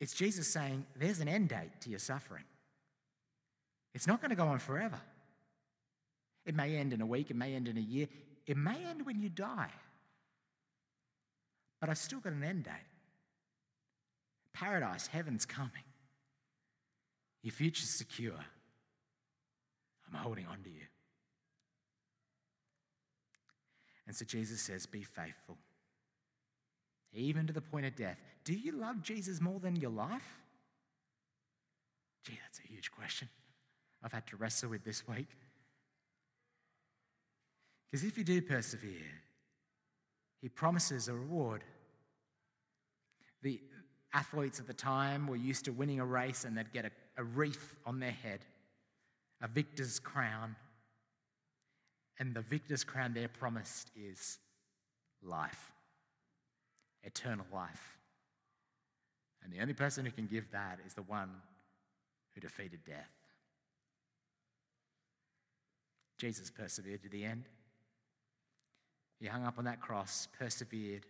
It's 0.00 0.14
Jesus 0.14 0.48
saying 0.48 0.84
there's 0.98 1.20
an 1.20 1.28
end 1.28 1.50
date 1.50 1.80
to 1.82 1.90
your 1.90 1.98
suffering. 1.98 2.44
It's 3.94 4.06
not 4.06 4.20
going 4.20 4.30
to 4.30 4.36
go 4.36 4.46
on 4.46 4.58
forever. 4.58 4.98
It 6.46 6.54
may 6.54 6.76
end 6.76 6.92
in 6.92 7.00
a 7.00 7.06
week, 7.06 7.30
it 7.30 7.36
may 7.36 7.54
end 7.54 7.68
in 7.68 7.76
a 7.76 7.80
year, 7.80 8.08
it 8.46 8.56
may 8.56 8.76
end 8.84 9.04
when 9.04 9.20
you 9.20 9.28
die. 9.28 9.70
But 11.80 11.88
I've 11.88 11.98
still 11.98 12.20
got 12.20 12.32
an 12.32 12.42
end 12.42 12.64
date. 12.64 12.72
Paradise, 14.52 15.06
heaven's 15.06 15.46
coming. 15.46 15.84
Your 17.42 17.52
future's 17.52 17.88
secure. 17.88 18.34
I'm 20.06 20.18
holding 20.18 20.46
on 20.46 20.62
to 20.62 20.70
you. 20.70 20.86
And 24.06 24.16
so 24.16 24.24
Jesus 24.24 24.60
says, 24.60 24.86
Be 24.86 25.02
faithful, 25.02 25.56
even 27.12 27.46
to 27.46 27.52
the 27.52 27.60
point 27.60 27.86
of 27.86 27.94
death. 27.94 28.18
Do 28.44 28.52
you 28.52 28.72
love 28.72 29.02
Jesus 29.02 29.40
more 29.40 29.60
than 29.60 29.76
your 29.76 29.90
life? 29.90 30.40
Gee, 32.24 32.38
that's 32.42 32.58
a 32.58 32.68
huge 32.68 32.90
question 32.90 33.28
I've 34.02 34.12
had 34.12 34.26
to 34.28 34.36
wrestle 34.36 34.70
with 34.70 34.84
this 34.84 35.06
week. 35.06 35.28
Because 37.90 38.04
if 38.04 38.16
you 38.16 38.24
do 38.24 38.40
persevere, 38.40 39.20
he 40.40 40.48
promises 40.48 41.08
a 41.08 41.14
reward. 41.14 41.64
The 43.42 43.60
athletes 44.14 44.60
at 44.60 44.66
the 44.66 44.74
time 44.74 45.26
were 45.26 45.36
used 45.36 45.64
to 45.64 45.72
winning 45.72 46.00
a 46.00 46.06
race 46.06 46.44
and 46.44 46.56
they'd 46.56 46.72
get 46.72 46.84
a, 46.84 46.90
a 47.16 47.24
wreath 47.24 47.76
on 47.86 48.00
their 48.00 48.12
head 48.12 48.44
a 49.42 49.48
victor's 49.48 49.98
crown. 49.98 50.54
And 52.18 52.34
the 52.34 52.42
victor's 52.42 52.84
crown 52.84 53.14
they're 53.14 53.28
promised 53.28 53.90
is 53.96 54.38
life, 55.22 55.72
eternal 57.02 57.46
life. 57.52 57.98
And 59.42 59.52
the 59.52 59.60
only 59.60 59.72
person 59.72 60.04
who 60.04 60.10
can 60.10 60.26
give 60.26 60.50
that 60.52 60.80
is 60.86 60.92
the 60.92 61.02
one 61.02 61.30
who 62.34 62.40
defeated 62.40 62.80
death. 62.84 63.10
Jesus 66.18 66.50
persevered 66.50 67.02
to 67.02 67.08
the 67.08 67.24
end. 67.24 67.44
He 69.20 69.26
hung 69.26 69.44
up 69.44 69.58
on 69.58 69.64
that 69.64 69.80
cross, 69.80 70.28
persevered, 70.38 71.04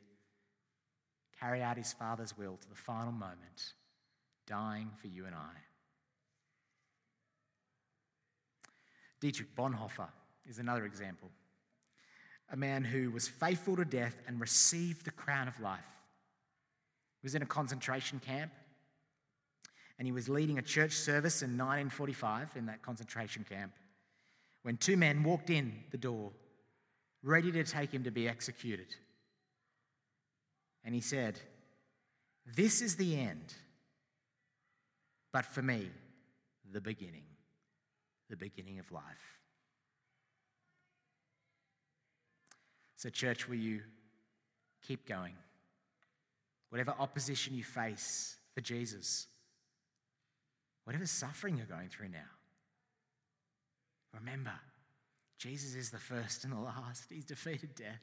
carried 1.38 1.62
out 1.62 1.76
his 1.76 1.92
Father's 1.92 2.36
will 2.36 2.56
to 2.56 2.68
the 2.68 2.74
final 2.74 3.12
moment, 3.12 3.74
dying 4.46 4.90
for 5.00 5.06
you 5.06 5.26
and 5.26 5.34
I. 5.34 5.52
Dietrich 9.20 9.54
Bonhoeffer 9.54 10.08
is 10.48 10.58
another 10.58 10.84
example. 10.84 11.30
A 12.52 12.56
man 12.56 12.82
who 12.82 13.12
was 13.12 13.28
faithful 13.28 13.76
to 13.76 13.84
death 13.84 14.16
and 14.26 14.40
received 14.40 15.04
the 15.04 15.12
crown 15.12 15.46
of 15.46 15.60
life. 15.60 15.80
He 17.20 17.26
was 17.26 17.36
in 17.36 17.42
a 17.42 17.46
concentration 17.46 18.18
camp 18.18 18.50
and 19.98 20.06
he 20.06 20.12
was 20.12 20.28
leading 20.28 20.58
a 20.58 20.62
church 20.62 20.92
service 20.92 21.42
in 21.42 21.50
1945 21.50 22.56
in 22.56 22.66
that 22.66 22.82
concentration 22.82 23.44
camp 23.48 23.72
when 24.62 24.78
two 24.78 24.96
men 24.96 25.22
walked 25.22 25.50
in 25.50 25.84
the 25.90 25.98
door 25.98 26.32
ready 27.22 27.52
to 27.52 27.64
take 27.64 27.92
him 27.92 28.04
to 28.04 28.10
be 28.10 28.28
executed. 28.28 28.94
And 30.84 30.94
he 30.94 31.00
said, 31.00 31.38
This 32.56 32.80
is 32.80 32.96
the 32.96 33.18
end, 33.18 33.54
but 35.32 35.44
for 35.44 35.62
me, 35.62 35.90
the 36.72 36.80
beginning, 36.80 37.24
the 38.28 38.36
beginning 38.36 38.78
of 38.78 38.90
life. 38.92 39.02
So, 42.96 43.08
church, 43.08 43.48
will 43.48 43.56
you 43.56 43.80
keep 44.86 45.06
going? 45.06 45.34
Whatever 46.68 46.94
opposition 46.98 47.54
you 47.54 47.64
face 47.64 48.36
for 48.54 48.60
Jesus, 48.60 49.26
whatever 50.84 51.06
suffering 51.06 51.56
you're 51.56 51.66
going 51.66 51.88
through 51.88 52.10
now, 52.10 52.18
remember 54.14 54.52
Jesus 55.40 55.74
is 55.74 55.88
the 55.88 55.98
first 55.98 56.44
and 56.44 56.52
the 56.52 56.60
last. 56.60 57.04
He's 57.08 57.24
defeated 57.24 57.74
death. 57.74 58.02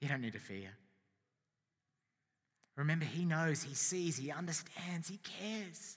You 0.00 0.08
don't 0.08 0.20
need 0.20 0.34
to 0.34 0.38
fear. 0.38 0.70
Remember, 2.76 3.04
He 3.04 3.24
knows, 3.24 3.64
He 3.64 3.74
sees, 3.74 4.16
He 4.16 4.30
understands, 4.30 5.08
He 5.08 5.18
cares. 5.18 5.96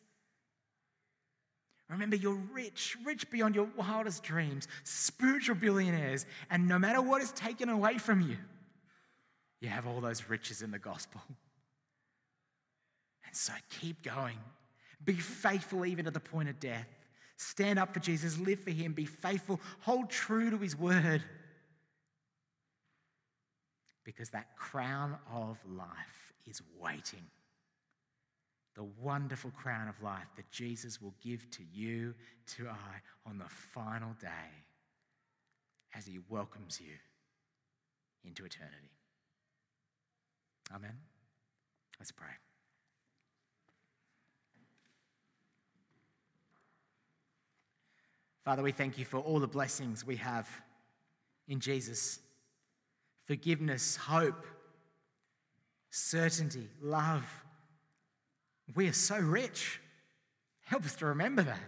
Remember, 1.90 2.16
you're 2.16 2.42
rich, 2.52 2.98
rich 3.06 3.30
beyond 3.30 3.54
your 3.54 3.70
wildest 3.78 4.24
dreams, 4.24 4.68
spiritual 4.84 5.56
billionaires, 5.56 6.26
and 6.50 6.68
no 6.68 6.80
matter 6.80 7.02
what 7.02 7.22
is 7.22 7.32
taken 7.32 7.70
away 7.70 8.00
from 8.00 8.22
you, 8.22 8.38
you 9.62 9.70
have 9.70 9.86
all 9.86 10.02
those 10.02 10.28
riches 10.28 10.64
in 10.64 10.72
the 10.72 10.80
gospel. 10.80 11.22
And 13.26 13.36
so 13.36 13.54
keep 13.80 14.02
going. 14.02 14.40
Be 15.06 15.14
faithful 15.14 15.86
even 15.86 16.06
to 16.06 16.12
the 16.12 16.20
point 16.20 16.50
of 16.50 16.60
death. 16.60 16.88
Stand 17.38 17.78
up 17.78 17.94
for 17.94 18.00
Jesus, 18.00 18.38
live 18.40 18.60
for 18.60 18.72
Him, 18.72 18.94
be 18.94 19.06
faithful, 19.06 19.62
hold 19.82 20.10
true 20.10 20.50
to 20.50 20.58
His 20.58 20.76
word. 20.76 21.24
Because 24.04 24.30
that 24.32 24.58
crown 24.58 25.18
of 25.32 25.58
life 25.70 26.34
is 26.48 26.62
waiting. 26.80 27.24
The 28.76 28.86
wonderful 29.02 29.52
crown 29.52 29.88
of 29.88 30.02
life 30.02 30.28
that 30.36 30.50
Jesus 30.52 31.02
will 31.02 31.14
give 31.22 31.50
to 31.52 31.64
you, 31.74 32.16
to 32.58 32.68
I, 32.68 33.30
on 33.30 33.38
the 33.38 33.50
final 33.74 34.16
day 34.20 34.28
as 35.96 36.06
He 36.06 36.20
welcomes 36.30 36.80
you 36.82 36.94
into 38.24 38.46
eternity. 38.46 38.92
Amen. 40.74 40.98
Let's 42.00 42.12
pray. 42.12 42.28
Father, 48.48 48.64
we 48.64 48.72
thank 48.72 48.98
you 48.98 49.04
for 49.04 49.18
all 49.18 49.42
the 49.42 49.46
blessings 49.46 50.08
we 50.08 50.16
have 50.16 50.48
in 51.50 51.60
Jesus 51.60 52.20
forgiveness, 53.26 53.98
hope, 53.98 54.46
certainty, 55.90 56.70
love. 56.82 57.26
We 58.74 58.88
are 58.88 58.94
so 58.94 59.18
rich. 59.18 59.82
Help 60.62 60.86
us 60.86 60.96
to 60.96 61.08
remember 61.08 61.44
that. 61.44 61.60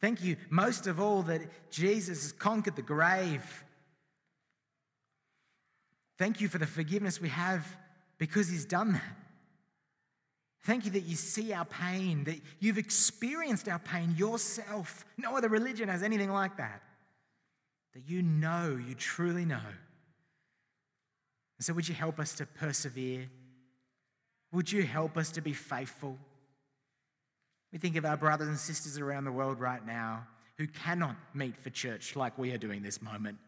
Thank 0.00 0.24
you 0.24 0.36
most 0.50 0.88
of 0.88 0.98
all 0.98 1.22
that 1.22 1.42
Jesus 1.70 2.24
has 2.24 2.32
conquered 2.32 2.74
the 2.74 2.82
grave. 2.82 3.64
Thank 6.18 6.40
you 6.40 6.48
for 6.48 6.58
the 6.58 6.66
forgiveness 6.66 7.20
we 7.20 7.28
have 7.28 7.64
because 8.18 8.48
he's 8.48 8.64
done 8.64 8.94
that. 8.94 9.16
Thank 10.62 10.84
you 10.84 10.90
that 10.92 11.04
you 11.04 11.16
see 11.16 11.52
our 11.52 11.64
pain, 11.64 12.24
that 12.24 12.38
you've 12.58 12.78
experienced 12.78 13.68
our 13.68 13.78
pain 13.78 14.14
yourself. 14.16 15.06
No 15.16 15.36
other 15.36 15.48
religion 15.48 15.88
has 15.88 16.02
anything 16.02 16.30
like 16.30 16.58
that. 16.58 16.82
That 17.94 18.02
you 18.06 18.22
know, 18.22 18.78
you 18.86 18.94
truly 18.94 19.44
know. 19.44 19.60
And 21.58 21.64
so, 21.64 21.72
would 21.72 21.88
you 21.88 21.94
help 21.94 22.20
us 22.20 22.34
to 22.36 22.46
persevere? 22.46 23.28
Would 24.52 24.70
you 24.70 24.82
help 24.82 25.16
us 25.16 25.30
to 25.32 25.40
be 25.40 25.52
faithful? 25.52 26.18
We 27.72 27.78
think 27.78 27.96
of 27.96 28.04
our 28.04 28.16
brothers 28.16 28.48
and 28.48 28.58
sisters 28.58 28.98
around 28.98 29.24
the 29.24 29.32
world 29.32 29.60
right 29.60 29.84
now 29.84 30.26
who 30.58 30.66
cannot 30.66 31.16
meet 31.32 31.56
for 31.56 31.70
church 31.70 32.16
like 32.16 32.36
we 32.36 32.52
are 32.52 32.58
doing 32.58 32.82
this 32.82 33.00
moment. 33.00 33.38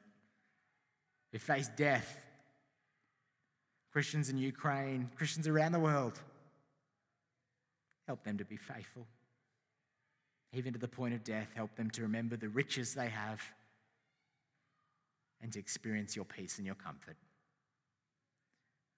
They 1.32 1.38
face 1.38 1.68
death. 1.76 2.18
Christians 3.92 4.30
in 4.30 4.38
Ukraine, 4.38 5.10
Christians 5.16 5.46
around 5.46 5.72
the 5.72 5.80
world. 5.80 6.18
Help 8.12 8.24
them 8.24 8.36
to 8.36 8.44
be 8.44 8.58
faithful. 8.58 9.06
Even 10.52 10.74
to 10.74 10.78
the 10.78 10.86
point 10.86 11.14
of 11.14 11.24
death, 11.24 11.48
help 11.54 11.74
them 11.76 11.88
to 11.92 12.02
remember 12.02 12.36
the 12.36 12.50
riches 12.50 12.92
they 12.92 13.08
have 13.08 13.40
and 15.40 15.50
to 15.50 15.58
experience 15.58 16.14
your 16.14 16.26
peace 16.26 16.58
and 16.58 16.66
your 16.66 16.74
comfort. 16.74 17.16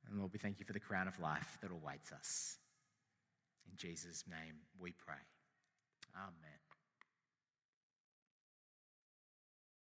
And 0.08 0.18
Lord, 0.18 0.32
we 0.32 0.40
thank 0.40 0.58
you 0.58 0.66
for 0.66 0.72
the 0.72 0.80
crown 0.80 1.06
of 1.06 1.20
life 1.20 1.58
that 1.62 1.70
awaits 1.70 2.10
us. 2.10 2.58
In 3.70 3.76
Jesus' 3.76 4.24
name 4.28 4.56
we 4.80 4.90
pray. 4.90 5.14